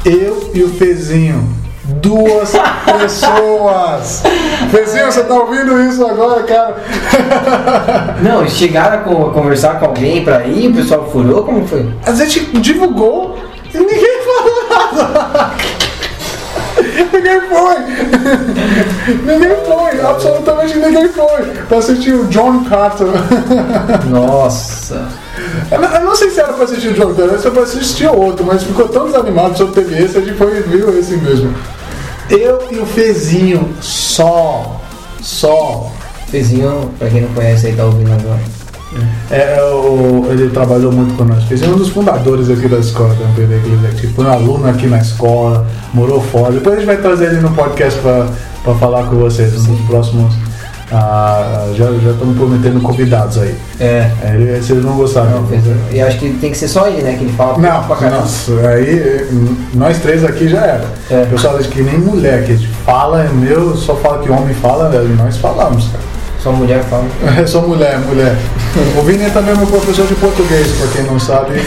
Eu 0.04 0.50
e 0.54 0.62
o 0.62 0.68
Fezinho. 0.68 1.54
Duas 1.84 2.52
pessoas. 3.00 4.22
Fezinho, 4.70 5.06
você 5.06 5.22
tá 5.22 5.34
ouvindo 5.34 5.80
isso 5.82 6.04
agora, 6.04 6.42
cara? 6.42 6.76
Não, 8.22 8.46
chegaram 8.48 8.96
a 8.98 9.02
co- 9.02 9.30
conversar 9.30 9.78
com 9.78 9.86
alguém 9.86 10.24
pra 10.24 10.44
ir, 10.46 10.68
o 10.70 10.74
pessoal 10.74 11.08
furou, 11.10 11.44
como 11.44 11.66
foi? 11.66 11.88
A 12.04 12.12
gente 12.12 12.40
divulgou 12.60 13.38
e 13.72 13.78
ninguém 13.78 14.18
falou 14.24 14.68
nada. 14.68 15.50
Ninguém 17.12 17.40
foi! 17.40 17.76
ninguém 19.24 19.56
foi! 19.64 20.00
Absolutamente 20.00 20.78
ninguém 20.78 21.08
foi! 21.08 21.42
Pra 21.68 21.78
assistir 21.78 22.12
o 22.14 22.26
John 22.26 22.64
Carter. 22.64 23.06
Nossa. 24.08 25.08
Eu 25.70 25.80
não, 25.80 25.88
eu 25.88 26.04
pra 26.56 26.64
assistir 26.64 26.88
o 26.88 26.94
John 26.94 27.14
Carter, 27.14 27.32
ou 27.32 27.38
se 27.38 27.46
era 27.46 27.50
pra 27.54 27.62
assistir 27.62 28.06
outro, 28.08 28.44
mas 28.44 28.62
ficou 28.64 28.88
tão 28.88 29.06
desanimado 29.06 29.56
sobre 29.56 29.74
teve 29.82 30.02
esse, 30.02 30.18
a 30.18 30.20
gente 30.20 30.36
foi 30.36 30.60
viu 30.62 30.98
esse 30.98 31.16
mesmo. 31.16 31.54
Eu 32.28 32.64
e 32.72 32.78
o 32.78 32.86
Fezinho, 32.86 33.68
só. 33.80 34.80
Só. 35.22 35.92
Fezinho, 36.28 36.90
pra 36.98 37.08
quem 37.08 37.20
não 37.22 37.28
conhece 37.28 37.68
aí, 37.68 37.72
tá 37.74 37.84
ouvindo 37.84 38.12
agora. 38.12 38.40
É, 39.30 39.58
é 39.58 39.62
o- 39.62 40.26
ele 40.30 40.48
trabalhou 40.50 40.90
muito 40.90 41.14
com 41.16 41.24
nós. 41.24 41.44
Fez 41.44 41.60
um 41.62 41.74
dos 41.76 41.88
fundadores 41.90 42.48
aqui 42.50 42.66
da 42.66 42.78
escola 42.78 43.10
né, 43.14 43.26
aquele 43.32 43.94
tipo, 44.00 44.14
foi 44.14 44.24
um 44.24 44.30
aluno 44.32 44.68
aqui 44.68 44.86
na 44.86 44.98
escola, 44.98 45.66
morou 45.92 46.20
fora. 46.20 46.52
Depois 46.52 46.74
a 46.76 46.78
gente 46.78 46.86
vai 46.86 46.96
trazer 46.96 47.26
ele 47.26 47.40
no 47.40 47.50
podcast 47.50 48.00
pra 48.00 48.74
falar 48.76 49.04
com 49.04 49.16
vocês 49.16 49.52
nos 49.66 49.80
próximos. 49.86 50.32
Ah, 50.92 51.66
já 51.74 51.86
já 51.86 52.10
estamos 52.10 52.36
prometendo 52.36 52.80
convidados 52.80 53.38
aí. 53.38 53.54
É. 53.80 54.10
É, 54.22 54.30
ele- 54.34 54.62
se 54.62 54.72
eles 54.72 54.84
não 54.84 54.96
gostarem. 54.96 55.30
Não. 55.32 55.46
E 55.90 56.00
acho 56.00 56.18
que 56.18 56.30
tem 56.40 56.50
que 56.50 56.58
ser 56.58 56.68
só 56.68 56.86
ele, 56.86 57.02
né? 57.02 57.16
Que 57.18 57.24
ele 57.24 57.32
fala 57.32 57.58
Não, 57.58 57.84
pra 57.84 57.96
caramba. 57.96 58.20
nossa, 58.20 58.52
aí 58.68 59.26
nós 59.74 59.98
três 59.98 60.24
aqui 60.24 60.48
já 60.48 60.60
era. 60.60 60.84
É. 61.10 61.22
O 61.22 61.26
pessoal 61.30 61.58
diz 61.58 61.66
que 61.66 61.82
nem 61.82 61.98
mulher, 61.98 62.44
que 62.44 62.52
a 62.52 62.56
gente 62.56 62.68
fala, 62.84 63.22
é 63.24 63.28
meu, 63.28 63.76
só 63.76 63.96
fala 63.96 64.22
que 64.22 64.30
homem 64.30 64.54
fala, 64.54 64.88
nós 65.18 65.36
falamos, 65.36 65.86
cara. 65.88 66.04
Só 66.42 66.52
mulher 66.52 66.82
fala. 66.84 67.04
É 67.40 67.46
só 67.46 67.60
mulher, 67.62 67.98
mulher. 68.00 68.36
O 68.96 69.02
Vini 69.02 69.24
é 69.24 69.30
também 69.30 69.56
meu 69.56 69.66
professor 69.66 70.06
de 70.06 70.14
português, 70.14 70.68
pra 70.72 70.86
quem 70.88 71.02
não 71.04 71.18
sabe. 71.18 71.54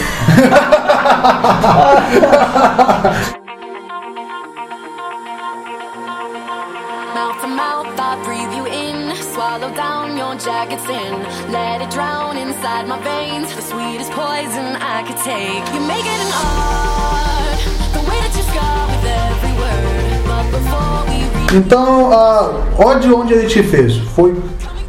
Mouth 7.14 7.40
to 7.42 7.48
mouth, 7.48 7.86
I 7.98 8.22
breathe 8.24 8.54
you 8.54 8.66
in. 8.66 8.99
Swallow 9.16 9.74
down 9.74 10.16
your 10.16 10.36
jagged 10.36 10.80
sin. 10.86 11.12
Let 11.50 11.82
it 11.82 11.90
drown 11.90 12.36
inside 12.36 12.86
my 12.86 12.98
veins. 13.02 13.52
The 13.56 13.62
sweetest 13.62 14.12
poison 14.12 14.76
I 14.76 15.02
could 15.02 15.18
take. 15.18 15.64
You 15.74 15.80
make 15.86 16.06
it 16.06 16.20
an 16.26 16.32
art. 16.32 17.58
The 17.92 18.02
way 18.08 18.18
that 18.22 18.32
you 18.36 18.44
scar 18.50 18.86
with 18.86 19.04
every 19.26 19.54
word. 19.58 20.20
But 20.30 20.46
before 20.54 21.02
we 21.10 21.18
reach 21.34 21.52
Então, 21.52 22.12
ah, 22.12 22.52
onde, 22.78 23.12
onde 23.12 23.34
a 23.34 23.40
gente 23.40 23.62
fez? 23.64 23.96
Foi 24.14 24.40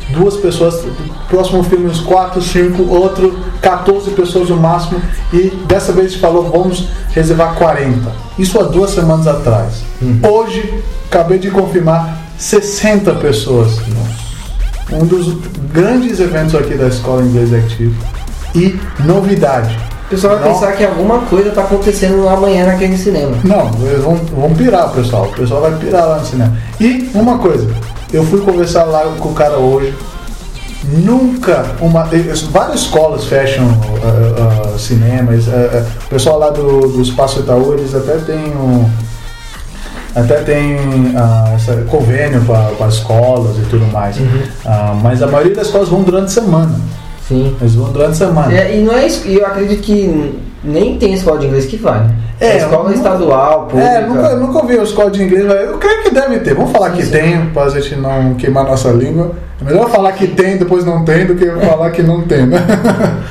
duas 0.10 0.38
pessoas, 0.38 0.86
próximo 1.27 1.63
filme 1.63 1.88
uns 1.88 2.01
4, 2.01 2.41
5, 2.41 2.84
outro 2.93 3.39
14 3.62 4.12
pessoas 4.12 4.49
no 4.49 4.57
máximo, 4.57 5.01
e 5.31 5.49
dessa 5.65 5.91
vez 5.93 6.15
falou 6.15 6.49
vamos 6.51 6.89
reservar 7.12 7.55
40. 7.55 8.12
Isso 8.38 8.60
há 8.60 8.63
duas 8.63 8.91
semanas 8.91 9.25
atrás. 9.25 9.84
Hoje, 10.29 10.84
acabei 11.10 11.39
de 11.39 11.49
confirmar 11.49 12.21
60 12.38 13.13
pessoas. 13.15 13.79
Um 14.91 15.06
dos 15.06 15.38
grandes 15.71 16.19
eventos 16.19 16.56
aqui 16.56 16.75
da 16.75 16.88
Escola 16.88 17.23
Inglês 17.23 17.54
Active. 17.54 17.95
E 18.54 18.77
novidade. 19.06 19.77
O 20.06 20.10
pessoal 20.10 20.38
vai 20.38 20.49
Não. 20.49 20.54
pensar 20.54 20.73
que 20.73 20.84
alguma 20.84 21.19
coisa 21.19 21.51
tá 21.51 21.62
acontecendo 21.62 22.27
amanhã 22.27 22.65
naquele 22.65 22.97
cinema. 22.97 23.38
Não, 23.45 23.71
eles 23.88 24.04
vão, 24.04 24.15
vão 24.15 24.54
pirar, 24.54 24.89
pessoal. 24.91 25.23
O 25.23 25.34
pessoal 25.34 25.62
vai 25.62 25.71
pirar 25.77 26.06
lá 26.06 26.19
no 26.19 26.25
cinema. 26.25 26.58
E 26.80 27.10
uma 27.13 27.38
coisa, 27.38 27.65
eu 28.12 28.25
fui 28.25 28.41
conversar 28.41 28.84
lá 28.84 29.04
com 29.17 29.30
o 29.30 29.34
cara 29.34 29.58
hoje. 29.58 29.93
Nunca 30.84 31.65
uma. 31.80 32.10
Várias 32.51 32.82
escolas 32.82 33.25
fecham 33.25 33.65
ah, 34.04 34.73
ah, 34.73 34.77
cinemas. 34.80 35.47
ah, 35.47 35.69
ah, 35.73 35.86
o 36.06 36.10
pessoal 36.10 36.39
lá 36.39 36.49
do, 36.49 36.88
do 36.88 37.01
Espaço 37.01 37.39
Itaú, 37.39 37.73
eles 37.73 37.95
até 37.95 38.17
têm 38.17 38.54
um. 38.58 38.89
Até 40.15 40.36
tem 40.41 40.78
ah, 41.15 41.52
essa 41.56 41.74
convênio 41.89 42.41
com 42.78 42.84
as 42.84 42.95
escolas 42.95 43.58
e 43.58 43.62
tudo 43.69 43.86
mais. 43.91 44.17
Ah, 44.65 44.93
mas 45.02 45.21
a 45.24 45.28
maioria 45.28 45.56
das 45.56 45.67
escolas 45.67 45.89
vão 45.89 46.04
durante 46.04 46.26
a 46.26 46.41
semana. 46.41 46.76
Sim. 47.28 47.56
Eles 47.62 47.76
vão 47.76 47.91
durante 47.91 48.12
a 48.12 48.28
semana. 48.28 48.54
É, 48.54 48.78
e 48.78 48.82
não 48.84 48.93
é 48.93 49.06
isso, 49.08 49.26
eu 49.28 49.45
acredito 49.45 49.82
que 49.82 50.39
nem 50.63 50.97
tem 50.97 51.13
escola 51.13 51.39
de 51.39 51.47
inglês 51.47 51.65
que 51.65 51.78
vai. 51.78 52.00
né? 52.02 52.15
É, 52.41 52.47
É, 52.47 52.58
escola 52.58 52.89
eu- 52.89 52.95
estadual, 52.95 53.67
pública. 53.67 53.88
É, 53.89 54.06
nunca, 54.06 54.36
nunca 54.36 54.58
ouvi 54.60 54.78
a 54.80 54.84
escola 54.84 55.10
de 55.12 55.24
inglês, 55.24 55.45
mas 55.45 55.62
eu 55.62 55.78
creio 55.78 56.04
que 56.04 56.10
deve 56.12 56.39
ter. 56.39 56.56
Vamos 56.56 56.71
falar 56.71 56.89
que 56.89 57.04
Sim. 57.06 57.12
tem, 57.12 57.45
para 57.54 57.63
a 57.63 57.69
gente 57.69 57.95
não 57.95 58.34
queimar 58.34 58.65
nossa 58.65 58.89
língua. 58.89 59.32
É 59.62 59.63
melhor 59.63 59.89
falar 59.89 60.12
que 60.13 60.28
tem, 60.28 60.58
depois 60.58 60.84
não 60.84 61.06
tem, 61.06 61.26
do 61.26 61.36
que 61.36 61.45
falar 61.65 61.89
que 61.91 62.04
não 62.04 62.21
tem, 62.24 62.45
né? 62.47 62.60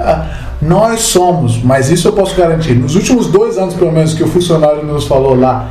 Ah, 0.00 0.26
Nós 0.60 1.02
somos, 1.02 1.62
mas 1.62 1.88
isso 1.88 2.08
eu 2.08 2.12
posso 2.12 2.34
garantir, 2.36 2.74
nos 2.74 2.96
últimos 2.96 3.28
dois 3.28 3.56
anos, 3.56 3.74
pelo 3.74 3.92
menos, 3.92 4.12
que 4.12 4.24
o 4.24 4.26
funcionário 4.26 4.82
nos 4.84 5.06
falou 5.06 5.38
lá, 5.38 5.68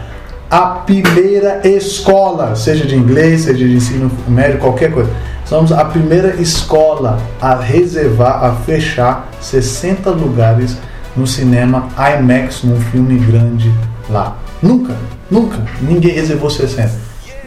a 0.49 0.62
primeira 0.62 1.62
escola, 1.67 2.55
seja 2.55 2.86
de 2.86 2.95
inglês, 2.95 3.41
seja 3.41 3.67
de 3.67 3.75
ensino 3.75 4.12
médio, 4.27 4.60
qualquer 4.60 4.91
coisa. 4.91 5.10
Somos 5.45 5.71
a 5.71 5.86
primeira 5.86 6.36
escola 6.41 7.19
a 7.41 7.55
reservar, 7.55 8.43
a 8.43 8.55
fechar 8.55 9.29
60 9.41 10.10
lugares 10.12 10.77
no 11.15 11.25
cinema 11.25 11.88
IMAX, 11.97 12.63
num 12.63 12.79
filme 12.79 13.17
grande 13.17 13.73
lá. 14.10 14.38
Nunca, 14.62 14.95
nunca, 15.29 15.57
ninguém 15.81 16.13
reservou 16.13 16.49
60. 16.49 16.91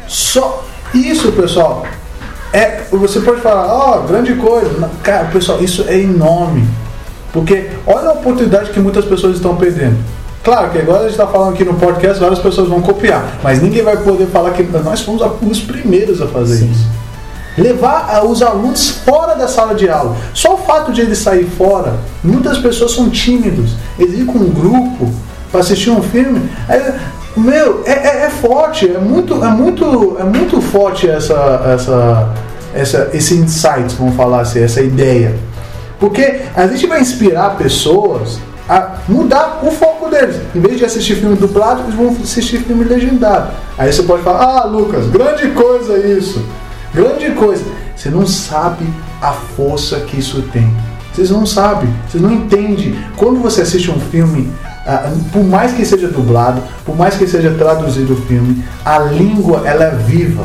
Só 0.06 0.64
isso, 0.94 1.32
pessoal. 1.32 1.86
É, 2.52 2.82
você 2.90 3.20
pode 3.20 3.40
falar, 3.40 3.66
ó, 3.66 4.00
grande 4.00 4.34
coisa. 4.34 4.90
Cara, 5.02 5.26
pessoal, 5.26 5.62
isso 5.62 5.84
é 5.86 5.98
enorme. 5.98 6.66
Porque 7.32 7.70
olha 7.86 8.08
a 8.08 8.12
oportunidade 8.12 8.70
que 8.70 8.80
muitas 8.80 9.04
pessoas 9.04 9.36
estão 9.36 9.56
perdendo. 9.56 9.96
Claro 10.42 10.70
que 10.70 10.78
agora 10.78 11.00
a 11.00 11.02
gente 11.02 11.12
está 11.12 11.26
falando 11.26 11.52
aqui 11.52 11.64
no 11.64 11.74
podcast, 11.74 12.18
várias 12.18 12.38
pessoas 12.38 12.68
vão 12.68 12.80
copiar, 12.80 13.38
mas 13.42 13.60
ninguém 13.60 13.82
vai 13.82 13.98
poder 13.98 14.26
falar 14.26 14.52
que 14.52 14.62
nós 14.62 15.02
fomos 15.02 15.20
os 15.42 15.60
primeiros 15.60 16.22
a 16.22 16.26
fazer 16.26 16.64
isso. 16.64 16.86
Levar 17.58 18.08
ah, 18.10 18.24
os 18.24 18.40
alunos 18.40 18.90
fora 18.90 19.34
da 19.34 19.46
sala 19.46 19.74
de 19.74 19.88
aula. 19.88 20.16
Só 20.32 20.54
o 20.54 20.58
fato 20.58 20.92
de 20.92 21.02
eles 21.02 21.18
sair 21.18 21.44
fora, 21.44 21.94
muitas 22.24 22.56
pessoas 22.56 22.92
são 22.92 23.10
tímidos. 23.10 23.72
Eles 23.98 24.20
ir 24.20 24.24
com 24.24 24.38
um 24.38 24.48
grupo 24.50 25.10
para 25.50 25.60
assistir 25.60 25.90
um 25.90 26.02
filme. 26.02 26.48
aí, 26.68 26.94
meu, 27.36 27.82
é, 27.84 27.92
é- 27.92 28.26
é 28.26 28.30
forte, 28.30 28.88
é 28.90 28.98
muito, 28.98 29.44
é 29.44 29.48
muito, 29.48 30.16
é 30.18 30.24
muito 30.24 30.60
forte 30.62 31.08
essa, 31.08 31.34
essa, 31.74 32.28
essa, 32.74 33.10
esse 33.12 33.34
insight, 33.34 33.94
vamos 33.98 34.16
falar 34.16 34.40
assim, 34.40 34.62
essa 34.62 34.80
ideia. 34.80 35.36
Porque 35.98 36.40
a 36.56 36.66
gente 36.66 36.86
vai 36.86 37.00
inspirar 37.00 37.56
pessoas 37.56 38.38
a 38.70 39.00
mudar 39.08 39.58
o 39.64 39.70
foco 39.72 40.08
deles. 40.08 40.36
Em 40.54 40.60
vez 40.60 40.78
de 40.78 40.84
assistir 40.84 41.16
filme 41.16 41.34
dublado, 41.34 41.82
eles 41.82 41.94
vão 41.96 42.16
assistir 42.22 42.58
filme 42.58 42.84
legendado. 42.84 43.50
Aí 43.76 43.92
você 43.92 44.04
pode 44.04 44.22
falar, 44.22 44.44
ah, 44.44 44.64
Lucas, 44.64 45.08
grande 45.08 45.48
coisa 45.48 45.98
isso. 45.98 46.40
Grande 46.94 47.32
coisa. 47.32 47.64
Você 47.96 48.10
não 48.10 48.24
sabe 48.24 48.86
a 49.20 49.32
força 49.32 49.98
que 50.00 50.20
isso 50.20 50.42
tem. 50.52 50.72
Vocês 51.12 51.30
não 51.32 51.44
sabem, 51.44 51.92
vocês 52.08 52.22
não 52.22 52.30
entendem. 52.30 52.96
Quando 53.16 53.40
você 53.40 53.62
assiste 53.62 53.90
um 53.90 53.98
filme, 53.98 54.48
ah, 54.86 55.10
por 55.32 55.42
mais 55.42 55.72
que 55.72 55.84
seja 55.84 56.06
dublado, 56.06 56.62
por 56.86 56.96
mais 56.96 57.16
que 57.16 57.26
seja 57.26 57.50
traduzido 57.50 58.12
o 58.12 58.22
filme, 58.22 58.62
a 58.84 59.00
língua 59.00 59.62
ela 59.64 59.82
é 59.82 59.90
viva. 59.96 60.44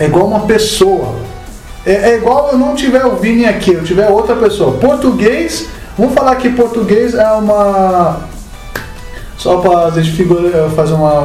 É 0.00 0.06
igual 0.06 0.26
uma 0.26 0.40
pessoa. 0.40 1.14
É, 1.86 2.10
é 2.10 2.16
igual 2.16 2.50
eu 2.50 2.58
não 2.58 2.74
tiver 2.74 3.06
o 3.06 3.14
Vini 3.14 3.44
aqui, 3.44 3.74
eu 3.74 3.84
tiver 3.84 4.08
outra 4.08 4.34
pessoa. 4.34 4.72
Português, 4.78 5.68
vamos 5.98 6.14
falar 6.14 6.36
que 6.36 6.50
português 6.50 7.14
é 7.14 7.28
uma. 7.32 8.20
Só 9.36 9.58
para 9.58 9.86
a 9.86 9.90
gente 9.90 10.12
figura- 10.12 10.68
fazer 10.70 10.94
uma, 10.94 11.20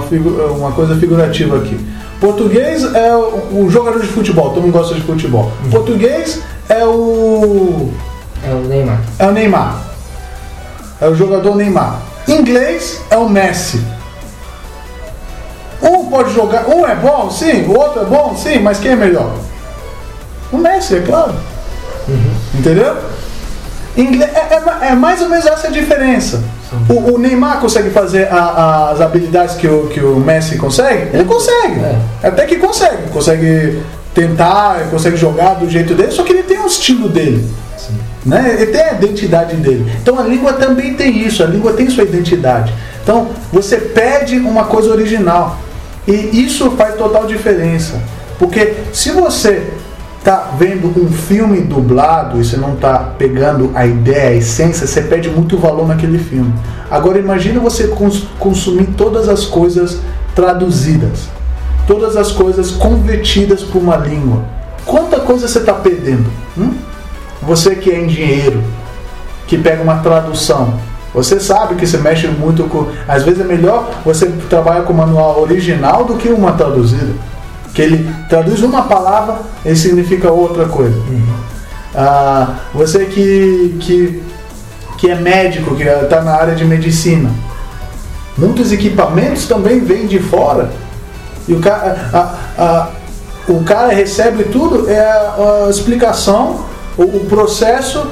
uma 0.51 0.71
coisa 0.71 0.95
figurativa 0.97 1.57
aqui. 1.57 1.79
Português 2.19 2.83
é 2.93 3.15
o, 3.15 3.67
jogador 3.69 3.99
de 3.99 4.07
futebol, 4.07 4.49
todo 4.51 4.61
mundo 4.61 4.71
gosta 4.71 4.95
de 4.95 5.01
futebol. 5.01 5.51
Português 5.71 6.41
é 6.69 6.85
o. 6.85 7.91
É 8.45 8.53
o 8.53 8.67
Neymar. 8.67 9.01
É 9.19 9.27
o 9.27 9.31
Neymar. 9.31 9.81
É 11.01 11.07
o 11.07 11.15
jogador 11.15 11.55
Neymar. 11.55 11.99
Inglês 12.27 13.01
é 13.09 13.17
o 13.17 13.27
Messi. 13.27 13.81
Um 15.81 16.05
pode 16.05 16.33
jogar, 16.33 16.65
um 16.69 16.85
é 16.87 16.95
bom, 16.95 17.29
sim, 17.29 17.63
o 17.63 17.77
outro 17.77 18.01
é 18.03 18.05
bom, 18.05 18.33
sim, 18.37 18.59
mas 18.59 18.79
quem 18.79 18.91
é 18.91 18.95
melhor? 18.95 19.33
O 20.51 20.57
Messi, 20.57 20.95
é 20.95 21.01
claro. 21.01 21.33
Entendeu? 22.53 22.95
É, 23.95 24.55
é 24.55 24.59
ma- 24.59 24.85
é 24.85 24.95
mais 24.95 25.21
ou 25.21 25.29
menos 25.29 25.45
essa 25.45 25.67
a 25.67 25.71
diferença. 25.71 26.41
O, 26.89 27.13
o 27.13 27.17
Neymar 27.19 27.59
consegue 27.59 27.91
fazer 27.91 28.27
a- 28.31 28.89
as 28.91 29.01
habilidades 29.01 29.55
que 29.55 29.67
o, 29.67 29.87
que 29.87 29.99
o 29.99 30.15
Messi 30.19 30.57
consegue? 30.57 31.09
Ele 31.15 31.25
consegue. 31.25 31.79
É. 31.79 32.27
Até 32.27 32.45
que 32.45 32.55
consegue. 32.57 33.09
Consegue 33.11 33.81
tentar, 34.13 34.87
consegue 34.89 35.15
jogar 35.17 35.55
do 35.55 35.69
jeito 35.69 35.93
dele, 35.93 36.11
só 36.11 36.23
que 36.23 36.31
ele 36.33 36.43
tem 36.43 36.59
um 36.59 36.65
estilo 36.67 37.07
dele. 37.09 37.47
Né? 38.25 38.55
Ele 38.57 38.67
tem 38.71 38.81
a 38.81 38.93
identidade 38.93 39.55
dele. 39.57 39.91
Então 40.01 40.17
a 40.17 40.23
língua 40.23 40.53
também 40.53 40.93
tem 40.93 41.19
isso, 41.27 41.43
a 41.43 41.45
língua 41.45 41.73
tem 41.73 41.89
sua 41.89 42.03
identidade. 42.05 42.73
Então 43.03 43.27
você 43.51 43.77
pede 43.77 44.37
uma 44.37 44.63
coisa 44.63 44.89
original. 44.91 45.57
E 46.07 46.43
isso 46.43 46.71
faz 46.71 46.95
total 46.95 47.25
diferença. 47.27 48.01
Porque 48.39 48.73
se 48.93 49.11
você 49.11 49.63
tá 50.23 50.51
vendo 50.57 50.87
um 51.01 51.11
filme 51.11 51.61
dublado 51.61 52.39
e 52.39 52.45
você 52.45 52.55
não 52.57 52.75
tá 52.75 53.11
pegando 53.17 53.71
a 53.75 53.85
ideia, 53.85 54.29
a 54.29 54.35
essência, 54.35 54.87
você 54.87 55.01
perde 55.01 55.29
muito 55.29 55.57
valor 55.57 55.87
naquele 55.87 56.17
filme. 56.17 56.53
Agora 56.89 57.19
imagina 57.19 57.59
você 57.59 57.87
cons- 57.87 58.25
consumir 58.39 58.87
todas 58.97 59.27
as 59.27 59.45
coisas 59.45 59.99
traduzidas, 60.33 61.27
todas 61.85 62.15
as 62.15 62.31
coisas 62.31 62.71
convertidas 62.71 63.63
para 63.63 63.79
uma 63.79 63.97
língua. 63.97 64.43
Quanta 64.85 65.19
coisa 65.19 65.47
você 65.47 65.59
está 65.59 65.73
perdendo? 65.73 66.25
hum? 66.57 66.73
Você 67.41 67.75
que 67.75 67.89
é 67.91 67.99
engenheiro, 68.05 68.63
que 69.47 69.57
pega 69.57 69.83
uma 69.83 69.97
tradução, 69.97 70.75
você 71.13 71.39
sabe 71.39 71.75
que 71.75 71.85
você 71.85 71.97
mexe 71.97 72.27
muito 72.27 72.63
com. 72.63 72.87
Às 73.07 73.23
vezes 73.23 73.41
é 73.41 73.43
melhor 73.43 73.91
você 74.05 74.27
trabalhar 74.49 74.81
com 74.83 74.93
o 74.93 74.97
manual 74.97 75.41
original 75.41 76.05
do 76.05 76.15
que 76.15 76.29
uma 76.29 76.53
traduzida. 76.53 77.11
Que 77.73 77.81
ele 77.81 78.13
traduz 78.29 78.61
uma 78.61 78.83
palavra 78.83 79.37
e 79.65 79.75
significa 79.75 80.31
outra 80.31 80.65
coisa. 80.65 80.95
Ah, 81.95 82.55
você 82.73 83.05
que, 83.05 83.77
que, 83.79 84.23
que 84.97 85.09
é 85.09 85.15
médico, 85.15 85.75
que 85.75 85.83
está 85.83 86.21
na 86.21 86.33
área 86.33 86.55
de 86.55 86.65
medicina. 86.65 87.29
Muitos 88.37 88.71
equipamentos 88.71 89.45
também 89.47 89.79
vêm 89.79 90.07
de 90.07 90.19
fora. 90.19 90.71
E 91.47 91.53
o 91.53 91.59
cara, 91.59 92.09
a- 92.13 92.35
a- 92.63 92.87
o 93.47 93.63
cara 93.63 93.89
recebe 93.93 94.45
tudo, 94.45 94.89
é 94.89 94.99
a, 94.99 95.65
a 95.65 95.69
explicação, 95.69 96.65
o, 96.97 97.03
o 97.03 97.25
processo, 97.27 98.05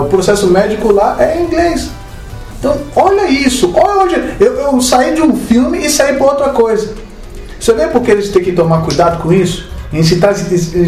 o 0.00 0.04
processo 0.04 0.46
médico 0.48 0.92
lá 0.92 1.16
é 1.18 1.38
em 1.38 1.44
inglês. 1.46 1.90
Então, 2.58 2.76
olha 2.94 3.28
isso, 3.28 3.72
olha 3.74 4.00
onde. 4.04 4.14
Eu, 4.38 4.54
eu 4.54 4.80
saí 4.80 5.14
de 5.14 5.22
um 5.22 5.34
filme 5.34 5.78
e 5.84 5.90
saí 5.90 6.14
para 6.16 6.26
outra 6.26 6.48
coisa. 6.50 6.94
Você 7.60 7.74
vê 7.74 7.86
porque 7.88 8.10
eles 8.10 8.30
têm 8.30 8.42
que 8.42 8.52
tomar 8.52 8.80
cuidado 8.82 9.22
com 9.22 9.32
isso? 9.32 9.68
A 9.92 9.96
gente 9.96 10.14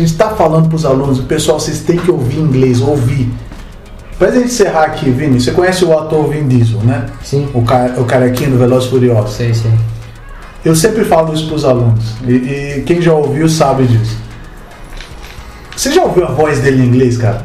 está 0.05 0.31
falando 0.31 0.69
para 0.69 0.77
os 0.77 0.85
alunos, 0.87 1.21
pessoal, 1.21 1.61
vocês 1.61 1.81
têm 1.81 1.99
que 1.99 2.11
ouvir 2.11 2.39
inglês, 2.39 2.81
ouvir. 2.81 3.29
Pra 4.19 4.31
gente 4.31 4.47
encerrar 4.47 4.85
aqui, 4.85 5.11
Vini, 5.11 5.41
você 5.41 5.51
conhece 5.51 5.85
o 5.85 5.97
ator 5.99 6.29
Vin 6.29 6.47
Diesel, 6.47 6.79
né? 6.81 7.07
Sim. 7.25 7.49
O, 7.53 7.63
ca- 7.63 7.95
o 7.99 8.05
carequinho 8.05 8.53
do 8.53 8.59
Velozes 8.59 8.87
e 8.87 8.91
Furiosos. 8.91 9.35
Sei, 9.35 9.53
sei. 9.53 9.73
Eu 10.65 10.77
sempre 10.77 11.05
falo 11.05 11.35
isso 11.35 11.47
para 11.49 11.57
os 11.57 11.65
alunos. 11.65 12.05
E, 12.27 12.33
e 12.79 12.83
quem 12.87 13.03
já 13.03 13.13
ouviu 13.13 13.49
sabe 13.49 13.85
disso. 13.85 14.17
Você 15.77 15.91
já 15.91 16.03
ouviu 16.05 16.25
a 16.25 16.31
voz 16.31 16.61
dele 16.61 16.83
em 16.83 16.87
inglês, 16.87 17.17
cara? 17.19 17.45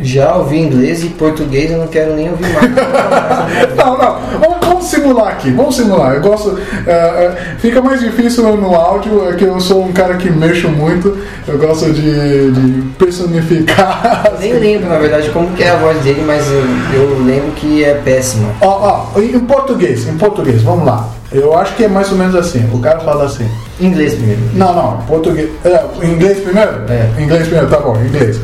Já 0.00 0.36
ouvi 0.36 0.58
inglês 0.58 1.04
e 1.04 1.08
português 1.08 1.70
eu 1.70 1.78
não 1.78 1.86
quero 1.86 2.14
nem 2.14 2.28
ouvir 2.30 2.48
mais. 2.52 2.70
Não, 3.76 3.98
não. 3.98 4.18
Vamos, 4.40 4.66
vamos 4.66 4.84
simular 4.86 5.28
aqui. 5.28 5.50
Vamos 5.50 5.76
simular. 5.76 6.14
Eu 6.14 6.20
gosto. 6.22 6.58
é, 6.86 7.56
fica 7.58 7.80
mais 7.80 8.00
difícil 8.00 8.56
no 8.56 8.74
áudio, 8.74 9.28
é 9.28 9.34
que 9.34 9.44
eu 9.44 9.60
sou 9.60 9.84
um 9.84 9.92
cara 9.92 10.16
que 10.16 10.30
mexo 10.30 10.68
muito. 10.68 11.16
Eu 11.46 11.58
gosto 11.58 11.92
de, 11.92 12.50
de 12.50 12.82
personificar. 12.98 14.32
Eu 14.34 14.38
nem 14.40 14.52
lembro, 14.54 14.88
na 14.88 14.98
verdade, 14.98 15.30
como 15.30 15.48
que 15.54 15.62
é 15.62 15.70
a 15.70 15.76
voz 15.76 15.98
dele, 16.02 16.22
mas 16.26 16.46
eu, 16.50 16.64
eu 16.94 17.24
lembro 17.24 17.52
que 17.52 17.84
é 17.84 17.94
péssima. 17.94 18.48
Ó, 18.60 19.10
ó, 19.14 19.20
em 19.20 19.38
português, 19.40 20.08
em 20.08 20.16
português, 20.16 20.62
vamos 20.62 20.86
lá. 20.86 21.08
Eu 21.30 21.56
acho 21.56 21.74
que 21.74 21.84
é 21.84 21.88
mais 21.88 22.10
ou 22.10 22.18
menos 22.18 22.34
assim. 22.34 22.68
O 22.72 22.78
cara 22.78 23.00
fala 23.00 23.24
assim. 23.24 23.48
Inglês 23.80 24.14
primeiro. 24.14 24.40
Não, 24.54 24.74
não, 24.74 24.98
português. 25.06 25.50
É, 25.64 26.06
inglês 26.06 26.40
primeiro? 26.40 26.70
É. 26.88 27.20
Inglês 27.20 27.42
primeiro, 27.42 27.68
tá 27.68 27.78
bom, 27.78 27.96
inglês. 27.96 28.40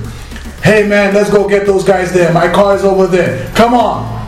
Hey 0.62 0.86
man, 0.86 1.14
let's 1.14 1.30
go 1.30 1.48
get 1.48 1.64
those 1.64 1.84
guys 1.84 2.12
there. 2.12 2.30
My 2.32 2.48
car 2.52 2.76
is 2.76 2.84
over 2.84 3.06
there. 3.06 3.50
Come 3.54 3.72
on. 3.74 4.20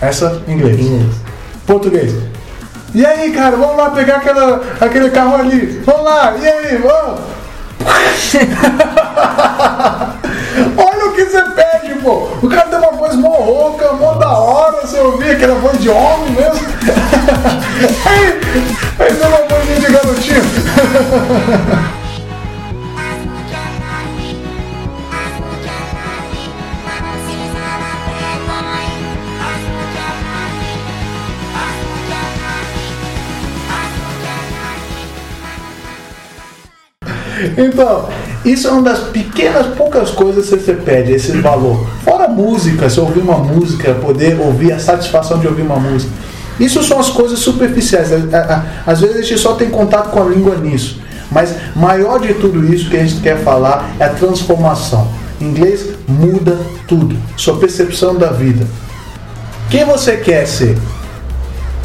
Essa, 0.00 0.40
inglês. 0.46 0.78
Inglês. 0.78 1.16
Português. 1.66 2.12
E 2.94 3.04
aí, 3.04 3.32
cara, 3.32 3.56
vamos 3.56 3.76
lá 3.76 3.90
pegar 3.90 4.18
aquela, 4.18 4.62
aquele 4.80 5.10
carro 5.10 5.34
ali. 5.36 5.82
Vamos 5.84 6.04
lá, 6.04 6.36
e 6.40 6.46
aí, 6.46 6.76
vamos. 6.78 7.20
Olha 10.78 11.06
o 11.06 11.12
que 11.14 11.24
você 11.24 11.42
pede, 11.42 11.96
pô. 12.00 12.28
O 12.40 12.48
cara 12.48 12.68
tem 12.68 12.78
uma 12.78 12.92
voz 12.92 13.16
mó 13.16 13.28
rouca, 13.28 13.92
mó 13.94 14.14
da 14.14 14.38
hora. 14.38 14.86
Você 14.86 15.00
ouvir 15.00 15.32
aquela 15.32 15.56
voz 15.56 15.80
de 15.80 15.88
homem 15.88 16.30
mesmo. 16.30 16.64
aí, 18.06 18.40
aí 19.00 19.14
tem 19.14 19.28
uma 19.28 19.38
vozinha 19.48 19.80
de 19.80 19.92
garotinho. 19.92 20.42
Então, 37.56 38.08
isso 38.44 38.68
é 38.68 38.70
uma 38.70 38.82
das 38.82 38.98
pequenas, 39.08 39.66
poucas 39.76 40.10
coisas 40.10 40.48
que 40.48 40.56
você 40.58 40.74
pede, 40.74 41.12
esse 41.12 41.32
valor. 41.40 41.86
Fora 42.04 42.28
música, 42.28 42.88
se 42.90 43.00
ouvir 43.00 43.20
uma 43.20 43.38
música, 43.38 43.94
poder 43.94 44.38
ouvir 44.40 44.72
a 44.72 44.78
satisfação 44.78 45.38
de 45.38 45.46
ouvir 45.46 45.62
uma 45.62 45.76
música. 45.76 46.12
Isso 46.60 46.82
são 46.82 46.98
as 46.98 47.08
coisas 47.10 47.38
superficiais. 47.38 48.12
A- 48.12 48.16
a- 48.36 48.54
a- 48.86 48.90
Às 48.92 49.00
vezes 49.00 49.16
a 49.16 49.22
gente 49.22 49.38
só 49.38 49.54
tem 49.54 49.68
contato 49.70 50.10
com 50.10 50.22
a 50.22 50.26
língua 50.26 50.56
nisso. 50.56 51.00
Mas 51.30 51.54
maior 51.74 52.20
de 52.20 52.34
tudo 52.34 52.64
isso 52.72 52.88
que 52.90 52.96
a 52.96 53.00
gente 53.04 53.20
quer 53.20 53.38
falar 53.42 53.90
é 53.98 54.04
a 54.04 54.10
transformação. 54.10 55.08
Em 55.40 55.46
inglês 55.46 55.86
muda 56.06 56.58
tudo. 56.86 57.16
Sua 57.36 57.56
percepção 57.58 58.14
da 58.14 58.28
vida. 58.28 58.66
Quem 59.70 59.84
você 59.84 60.16
quer 60.16 60.46
ser? 60.46 60.78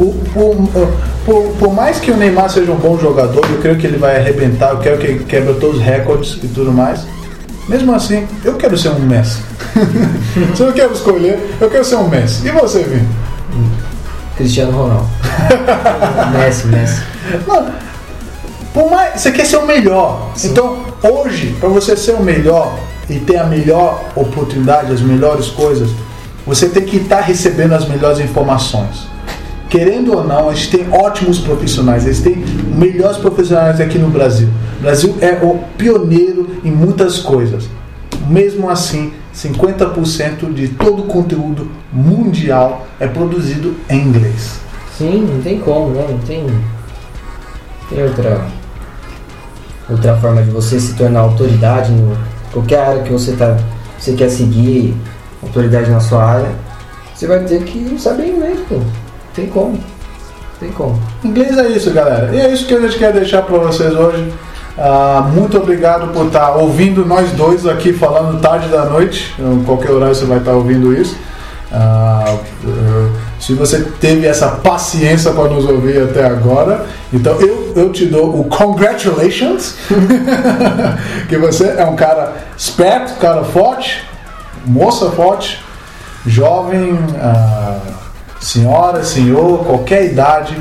Por, 0.01 0.13
por- 0.33 0.87
por- 1.25 1.53
por 1.59 1.73
mais 1.73 1.99
que 1.99 2.09
o 2.09 2.17
Neymar 2.17 2.49
seja 2.49 2.71
um 2.71 2.75
bom 2.75 2.97
jogador, 2.97 3.45
eu 3.51 3.59
creio 3.59 3.77
que 3.77 3.85
ele 3.85 3.97
vai 3.97 4.17
arrebentar, 4.17 4.71
eu 4.71 4.79
quero 4.79 4.97
que 4.97 5.05
ele 5.05 5.23
quebre 5.25 5.53
todos 5.59 5.77
os 5.77 5.83
recordes 5.83 6.39
e 6.43 6.47
tudo 6.47 6.71
mais. 6.71 7.01
Mesmo 7.67 7.93
assim, 7.93 8.27
eu 8.43 8.55
quero 8.55 8.75
ser 8.75 8.89
um 8.89 8.99
Messi. 8.99 9.37
Se 10.55 10.63
eu 10.63 10.73
quero 10.73 10.91
escolher, 10.93 11.55
eu 11.61 11.69
quero 11.69 11.85
ser 11.85 11.97
um 11.97 12.07
Messi. 12.07 12.47
E 12.47 12.51
você, 12.51 12.79
Vini? 12.83 13.07
Cristiano 14.35 14.71
Ronaldo. 14.71 15.07
Messi, 16.35 16.67
Messi. 16.67 17.03
Não, 17.47 17.67
por 18.73 18.89
mais, 18.89 19.21
você 19.21 19.31
quer 19.31 19.45
ser 19.45 19.57
o 19.57 19.67
melhor. 19.67 20.31
Então, 20.43 20.77
hoje, 21.03 21.55
para 21.59 21.69
você 21.69 21.95
ser 21.95 22.13
o 22.13 22.23
melhor 22.23 22.75
e 23.07 23.19
ter 23.19 23.37
a 23.37 23.43
melhor 23.43 24.03
oportunidade, 24.15 24.91
as 24.91 25.01
melhores 25.01 25.47
coisas, 25.49 25.91
você 26.47 26.67
tem 26.67 26.83
que 26.83 26.97
estar 26.97 27.21
recebendo 27.21 27.73
as 27.73 27.87
melhores 27.87 28.19
informações. 28.19 29.10
Querendo 29.71 30.17
ou 30.17 30.27
não, 30.27 30.49
a 30.49 30.53
gente 30.53 30.69
tem 30.69 30.91
ótimos 30.91 31.39
profissionais, 31.39 32.05
eles 32.05 32.19
têm 32.19 32.35
melhores 32.75 33.15
profissionais 33.15 33.79
aqui 33.79 33.97
no 33.97 34.09
Brasil. 34.09 34.49
O 34.79 34.81
Brasil 34.81 35.15
é 35.21 35.31
o 35.41 35.59
pioneiro 35.77 36.57
em 36.61 36.69
muitas 36.69 37.19
coisas. 37.19 37.69
Mesmo 38.27 38.69
assim, 38.69 39.13
50% 39.33 40.53
de 40.53 40.67
todo 40.67 41.03
o 41.03 41.05
conteúdo 41.05 41.71
mundial 41.89 42.85
é 42.99 43.07
produzido 43.07 43.73
em 43.89 44.01
inglês. 44.01 44.59
Sim, 44.97 45.25
não 45.33 45.41
tem 45.41 45.57
como, 45.59 45.91
né? 45.91 46.05
Não 46.09 46.19
tem. 46.19 46.45
Tem 47.89 48.03
outra. 48.03 48.45
Outra 49.89 50.17
forma 50.17 50.43
de 50.43 50.51
você 50.51 50.81
se 50.81 50.95
tornar 50.95 51.21
autoridade 51.21 51.93
em 51.93 52.13
qualquer 52.51 52.79
área 52.79 53.03
que 53.03 53.11
você 53.13 53.31
tá. 53.37 53.57
Você 53.97 54.11
quer 54.11 54.29
seguir 54.29 54.93
autoridade 55.41 55.89
na 55.89 56.01
sua 56.01 56.25
área, 56.25 56.51
você 57.15 57.25
vai 57.25 57.39
ter 57.45 57.63
que 57.63 57.97
saber 57.97 58.27
inglês, 58.27 58.59
pô. 58.67 58.75
Tem 59.33 59.47
como. 59.47 59.79
Tem 60.59 60.71
como. 60.71 60.99
Inglês 61.23 61.57
é 61.57 61.69
isso, 61.69 61.91
galera. 61.91 62.29
E 62.33 62.39
é 62.39 62.53
isso 62.53 62.65
que 62.65 62.75
a 62.75 62.81
gente 62.81 62.97
quer 62.97 63.13
deixar 63.13 63.41
para 63.43 63.57
vocês 63.57 63.93
hoje. 63.93 64.31
Ah, 64.77 65.29
muito 65.33 65.57
obrigado 65.57 66.13
por 66.13 66.27
estar 66.27 66.51
ouvindo 66.51 67.05
nós 67.05 67.31
dois 67.31 67.65
aqui 67.65 67.93
falando 67.93 68.39
tarde 68.39 68.67
da 68.69 68.85
noite. 68.85 69.33
Em 69.39 69.63
qualquer 69.63 69.91
horário 69.91 70.15
você 70.15 70.25
vai 70.25 70.37
estar 70.37 70.53
ouvindo 70.53 70.93
isso. 70.93 71.17
Ah, 71.71 72.37
eh, 72.63 73.09
se 73.39 73.53
você 73.53 73.81
teve 73.99 74.27
essa 74.27 74.49
paciência 74.49 75.31
para 75.31 75.49
nos 75.49 75.65
ouvir 75.65 76.03
até 76.03 76.25
agora, 76.25 76.85
então 77.13 77.39
eu, 77.39 77.73
eu 77.75 77.91
te 77.91 78.05
dou 78.05 78.39
o 78.39 78.43
congratulations, 78.43 79.75
que 81.29 81.37
você 81.37 81.75
é 81.77 81.85
um 81.85 81.95
cara 81.95 82.33
esperto, 82.57 83.13
cara 83.19 83.43
forte, 83.43 84.03
moça 84.65 85.09
forte, 85.11 85.63
jovem, 86.25 86.99
ah, 87.19 87.79
senhora, 88.41 89.03
senhor, 89.03 89.59
qualquer 89.59 90.11
idade, 90.11 90.57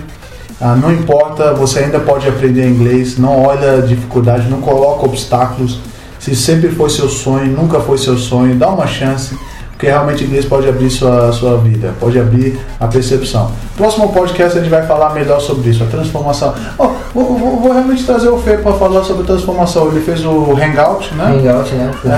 ah, 0.61 0.77
não 0.77 0.93
importa, 0.93 1.55
você 1.55 1.81
ainda 1.81 1.99
pode 1.99 2.29
aprender 2.29 2.69
inglês, 2.69 3.17
não 3.17 3.43
olha 3.43 3.81
dificuldade, 3.81 4.49
não 4.49 4.61
coloca 4.61 5.07
obstáculos. 5.07 5.81
Se 6.19 6.37
sempre 6.37 6.69
foi 6.69 6.91
seu 6.91 7.09
sonho, 7.09 7.47
nunca 7.47 7.81
foi 7.81 7.97
seu 7.97 8.19
sonho, 8.19 8.55
dá 8.55 8.69
uma 8.69 8.87
chance, 8.87 9.35
porque 9.81 9.87
realmente 9.87 10.25
inglês 10.25 10.45
pode 10.45 10.69
abrir 10.69 10.91
sua, 10.91 11.33
sua 11.33 11.57
vida, 11.57 11.95
pode 11.99 12.19
abrir 12.21 12.61
a 12.79 12.87
percepção. 12.87 13.51
Próximo 13.79 14.13
podcast 14.13 14.59
a 14.59 14.61
gente 14.61 14.71
vai 14.71 14.83
falar 14.87 15.15
melhor 15.15 15.41
sobre 15.41 15.71
isso, 15.71 15.83
a 15.83 15.87
transformação. 15.87 16.53
Oh, 16.77 16.89
vou, 17.15 17.25
vou- 17.39 17.57
vou 17.61 17.73
realmente 17.73 18.05
trazer 18.05 18.29
o 18.29 18.37
Fê 18.37 18.59
para 18.59 18.75
falar 18.75 19.03
sobre 19.05 19.25
transformação. 19.25 19.89
Ele 19.89 20.01
fez 20.03 20.23
o 20.23 20.53
Hangout, 20.53 21.15
né? 21.15 21.25
Hangout, 21.25 21.75
né? 21.75 21.91
É, 22.05 22.11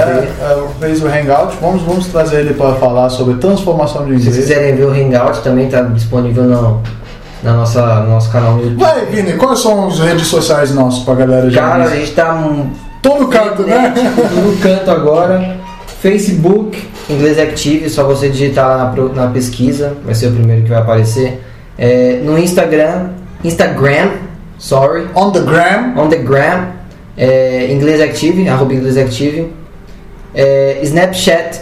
é, 0.45 0.65
fez 0.81 1.01
o 1.05 1.07
Hangout. 1.07 1.57
Vamos, 1.61 1.83
vamos 1.83 2.07
trazer 2.09 2.41
ele 2.41 2.55
para 2.55 2.75
falar 2.75 3.09
sobre 3.11 3.35
transformação 3.35 4.07
de 4.07 4.19
Se 4.19 4.25
vocês 4.25 4.27
inglês. 4.27 4.49
quiserem 4.49 4.75
ver 4.75 4.85
o 4.87 4.91
Hangout, 4.91 5.41
também 5.43 5.69
tá 5.69 5.83
disponível 5.83 6.43
no, 6.43 6.83
na 7.45 7.53
nossa, 7.53 7.81
no 8.01 8.09
nosso 8.11 8.29
canal 8.33 8.55
no 8.55 8.63
YouTube. 8.63 8.81
Vai, 8.81 9.07
Vini, 9.07 9.35
quais 9.35 9.61
são 9.61 9.87
as 9.87 10.01
redes 10.01 10.27
sociais 10.27 10.75
nossos 10.75 11.05
pra 11.05 11.15
galera 11.15 11.49
já? 11.49 11.61
Cara, 11.63 11.85
a 11.85 11.89
gente 11.91 12.11
tá 12.11 12.35
um 12.35 12.73
Todo 13.01 13.29
canto, 13.29 13.63
né? 13.63 13.95
no 14.45 14.57
canto 14.59 14.91
agora. 14.91 15.62
Facebook, 16.03 16.77
Inglês 17.09 17.39
Active, 17.39 17.89
só 17.89 18.03
você 18.03 18.29
digitar 18.29 18.67
lá 18.67 18.93
na, 18.93 19.27
na 19.27 19.33
pesquisa, 19.33 19.97
vai 20.05 20.13
ser 20.17 20.27
o 20.27 20.33
primeiro 20.33 20.65
que 20.65 20.69
vai 20.69 20.81
aparecer. 20.81 21.41
É, 21.79 22.21
no 22.25 22.37
Instagram, 22.37 23.11
Instagram, 23.45 24.11
sorry, 24.59 25.07
On 25.15 25.31
the 25.31 25.39
gram. 25.39 25.95
on 25.97 26.09
the 26.09 26.17
gram, 26.17 26.71
é, 27.17 27.73
Inglês 27.73 28.01
Active, 28.01 28.49
arroba 28.49 28.75
Inglês 28.75 28.99
Active. 28.99 29.53
É, 30.35 30.81
Snapchat, 30.83 31.61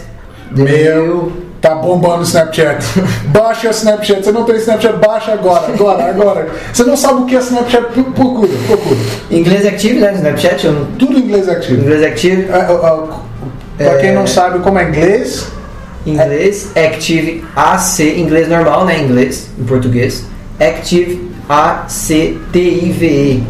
Meu. 0.49 1.31
Tá 1.61 1.75
bombando 1.75 2.21
o 2.21 2.23
Snapchat. 2.23 2.83
Baixa 3.29 3.67
o 3.67 3.71
Snapchat. 3.71 4.23
Você 4.23 4.31
não 4.31 4.43
tem 4.43 4.55
Snapchat, 4.55 4.97
baixa 4.97 5.33
agora, 5.33 5.71
agora, 5.71 6.05
agora. 6.09 6.47
Você 6.73 6.83
não 6.83 6.97
sabe 6.97 7.21
o 7.21 7.25
que 7.27 7.35
é 7.35 7.39
Snapchat, 7.39 7.85
procura, 8.15 8.49
procura. 8.65 8.99
Inglês 9.29 9.67
Active, 9.67 9.99
né? 9.99 10.13
Snapchat, 10.15 10.67
Tudo 10.97 11.19
inglês 11.19 11.47
ativo. 11.47 11.81
Inglês 11.81 12.01
Active, 12.01 12.49
É, 12.49 12.55
é, 12.55 12.71
é, 12.71 13.20
pra 13.83 13.97
quem 13.99 14.13
não 14.13 14.27
sabe 14.27 14.59
como 14.59 14.79
é 14.79 14.89
inglês, 14.89 15.51
Inglês 16.05 16.71
Active 16.75 17.43
AC, 17.55 18.17
inglês 18.17 18.47
normal, 18.47 18.85
né? 18.85 18.99
Inglês, 19.03 19.49
em 19.59 19.63
português. 19.63 20.25
Active 20.59 21.29
A-C-T-I-V-E. 21.47 23.43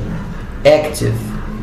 Active. 0.66 1.14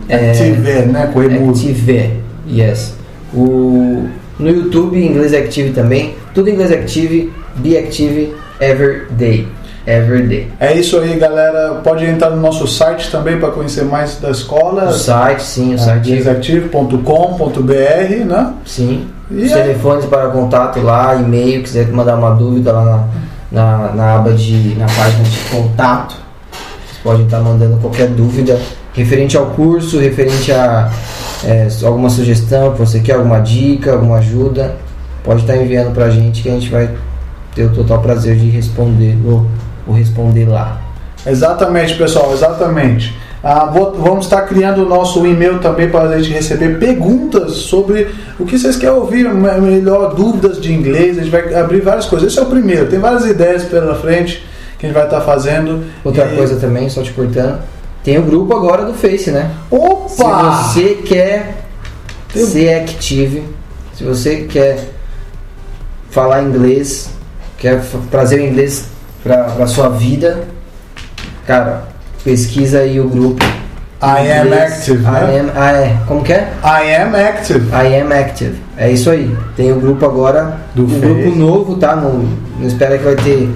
É, 0.08 0.30
Active, 0.30 0.86
né? 0.86 1.10
Com. 1.12 1.20
Active, 1.20 2.22
yes. 2.50 2.94
O, 3.34 4.08
no 4.38 4.48
YouTube, 4.48 4.98
inglês 4.98 5.34
Active 5.34 5.72
também. 5.72 6.14
Tudo 6.34 6.48
em 6.48 6.54
inglês 6.54 6.72
Active, 6.72 7.32
Be 7.56 7.76
Active 7.76 8.34
Every 8.60 9.06
Day. 9.10 9.46
Every 9.88 10.26
day. 10.26 10.48
É 10.60 10.76
isso 10.76 10.98
aí, 10.98 11.18
galera. 11.18 11.80
Pode 11.82 12.04
entrar 12.04 12.28
no 12.28 12.42
nosso 12.42 12.66
site 12.66 13.10
também 13.10 13.40
para 13.40 13.50
conhecer 13.50 13.84
mais 13.84 14.20
da 14.20 14.30
escola. 14.30 14.90
O 14.90 14.92
site, 14.92 15.42
sim, 15.42 15.74
o 15.74 15.78
site. 15.78 16.10
Desactive.com.br, 16.10 18.24
né? 18.26 18.54
Sim. 18.66 19.08
E 19.30 19.44
Os 19.44 19.52
aí? 19.54 19.62
telefones 19.62 20.04
para 20.04 20.28
contato 20.28 20.78
lá, 20.80 21.16
e-mail, 21.16 21.62
quiser 21.62 21.88
mandar 21.88 22.16
uma 22.16 22.34
dúvida 22.34 22.70
lá 22.70 23.08
na, 23.50 23.52
na, 23.78 23.92
na 23.94 24.14
aba 24.16 24.32
de. 24.32 24.74
na 24.78 24.84
página 24.84 25.24
de 25.24 25.38
contato. 25.50 26.16
Vocês 26.52 26.98
podem 27.02 27.24
estar 27.24 27.40
mandando 27.40 27.78
qualquer 27.78 28.08
dúvida 28.08 28.60
referente 28.92 29.38
ao 29.38 29.46
curso, 29.46 29.98
referente 29.98 30.52
a, 30.52 30.90
é, 31.44 31.66
alguma 31.84 32.10
sugestão 32.10 32.72
que 32.72 32.78
você 32.78 33.00
quer, 33.00 33.14
alguma 33.14 33.40
dica, 33.40 33.92
alguma 33.92 34.18
ajuda, 34.18 34.76
pode 35.24 35.42
estar 35.42 35.56
enviando 35.56 35.94
pra 35.94 36.10
gente 36.10 36.42
que 36.42 36.50
a 36.50 36.52
gente 36.52 36.68
vai 36.68 36.90
ter 37.54 37.64
o 37.64 37.70
total 37.70 38.02
prazer 38.02 38.36
de 38.36 38.50
responder 38.50 39.16
ou 39.88 39.94
responder 39.94 40.44
lá. 40.46 40.80
Exatamente, 41.26 41.94
pessoal, 41.96 42.32
exatamente. 42.32 43.16
Ah, 43.42 43.66
vou- 43.66 43.92
vamos 43.94 44.24
estar 44.26 44.42
criando 44.42 44.84
o 44.84 44.88
nosso 44.88 45.24
e-mail 45.26 45.58
também 45.60 45.88
para 45.88 46.08
a 46.10 46.20
gente 46.20 46.34
receber 46.34 46.78
perguntas 46.78 47.52
sobre 47.52 48.08
o 48.38 48.44
que 48.44 48.58
vocês 48.58 48.76
querem 48.76 48.94
ouvir, 48.96 49.28
me- 49.32 49.60
melhor 49.60 50.14
dúvidas 50.14 50.60
de 50.60 50.72
inglês. 50.72 51.16
A 51.18 51.22
gente 51.22 51.30
vai 51.30 51.54
abrir 51.54 51.80
várias 51.80 52.06
coisas. 52.06 52.30
Esse 52.32 52.38
é 52.38 52.42
o 52.42 52.46
primeiro, 52.46 52.86
tem 52.86 52.98
várias 52.98 53.24
ideias 53.26 53.64
pela 53.64 53.94
frente 53.94 54.44
que 54.78 54.86
a 54.86 54.88
gente 54.88 54.96
vai 54.96 55.04
estar 55.06 55.20
fazendo. 55.20 55.84
Outra 56.04 56.26
E- 56.26 56.36
coisa 56.36 56.56
também, 56.56 56.88
só 56.88 57.00
te 57.02 57.12
cortando, 57.12 57.60
tem 58.02 58.18
o 58.18 58.22
grupo 58.22 58.54
agora 58.56 58.84
do 58.84 58.94
Face, 58.94 59.30
né? 59.30 59.50
Opa! 59.70 60.64
Se 60.72 60.82
você 60.82 60.94
quer 61.04 61.64
Tem- 62.32 62.44
ser 62.44 62.74
active, 62.74 63.44
se 63.94 64.02
você 64.02 64.46
quer 64.50 64.80
falar 66.10 66.42
inglês, 66.42 67.10
quer 67.58 67.82
trazer 68.10 68.40
o 68.40 68.44
inglês 68.44 68.86
para 69.22 69.46
a 69.46 69.66
sua 69.66 69.88
vida, 69.88 70.40
cara, 71.46 71.84
pesquisa 72.24 72.80
aí 72.80 73.00
o 73.00 73.08
grupo. 73.08 73.44
I 74.00 74.30
am 74.30 74.46
Inglês. 74.46 74.72
active, 74.74 75.00
I 75.00 75.10
né? 75.10 75.40
am, 75.40 75.50
ah, 75.56 75.72
é. 75.72 75.96
Como 76.06 76.22
que 76.22 76.32
é? 76.32 76.48
I 76.62 76.94
am 77.02 77.14
active. 77.16 77.66
I 77.72 78.00
am 78.00 78.12
active. 78.12 78.54
É 78.76 78.90
isso 78.92 79.10
aí. 79.10 79.36
Tem 79.56 79.72
o 79.72 79.80
grupo 79.80 80.04
agora, 80.04 80.56
Do 80.72 80.84
um 80.84 80.88
Face. 80.88 81.00
grupo 81.00 81.36
novo, 81.36 81.76
tá? 81.78 81.96
Não, 81.96 82.24
não 82.60 82.66
espera 82.66 82.96
que 82.96 83.02
vai 83.04 83.16
ter 83.16 83.50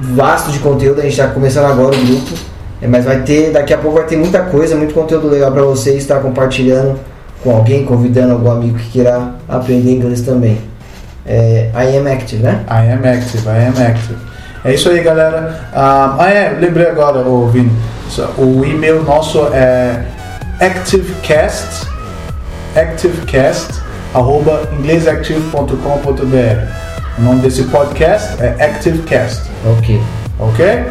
vasto 0.00 0.50
de 0.52 0.58
conteúdo, 0.60 1.00
a 1.00 1.04
gente 1.04 1.16
tá 1.16 1.28
começando 1.28 1.66
agora 1.66 1.94
o 1.94 2.06
grupo. 2.06 2.34
É, 2.80 2.86
mas 2.86 3.04
vai 3.04 3.20
ter, 3.22 3.50
daqui 3.52 3.74
a 3.74 3.78
pouco 3.78 3.98
vai 3.98 4.06
ter 4.06 4.16
muita 4.16 4.40
coisa, 4.40 4.74
muito 4.76 4.94
conteúdo 4.94 5.28
legal 5.28 5.50
para 5.52 5.62
você 5.62 5.94
estar 5.94 6.20
compartilhando 6.20 6.98
com 7.42 7.50
alguém, 7.54 7.84
convidando 7.84 8.32
algum 8.32 8.50
amigo 8.50 8.78
que 8.78 8.90
queira 8.90 9.34
aprender 9.48 9.92
inglês 9.92 10.22
também. 10.22 10.58
É, 11.26 11.70
I 11.74 11.98
am 11.98 12.06
active, 12.10 12.42
né? 12.42 12.64
I 12.70 12.90
am 12.92 13.04
active, 13.06 13.46
I 13.46 13.66
am 13.66 13.86
active. 13.86 14.27
É 14.64 14.74
isso 14.74 14.88
aí, 14.88 15.02
galera. 15.02 15.68
Ah, 15.72 16.16
ah, 16.18 16.30
é, 16.30 16.56
lembrei 16.58 16.88
agora, 16.88 17.20
ô 17.20 17.46
Vini. 17.48 17.70
O 18.36 18.64
e-mail 18.64 19.02
nosso 19.02 19.46
é 19.52 20.02
activecast, 20.60 21.86
activecast, 22.74 23.80
arroba 24.14 24.68
inglesactive.com.br. 24.78 26.88
O 27.18 27.22
nome 27.22 27.40
desse 27.42 27.64
podcast 27.64 28.40
é 28.42 28.64
Activecast, 28.64 29.42
Ok. 29.66 30.00
ok? 30.38 30.84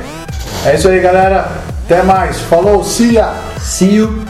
É 0.65 0.75
isso 0.75 0.89
aí, 0.89 0.99
galera. 0.99 1.47
Até 1.85 2.03
mais. 2.03 2.39
Falou, 2.41 2.83
see 2.83 3.13
ya! 3.13 3.33
See 3.59 3.95
you! 3.95 4.26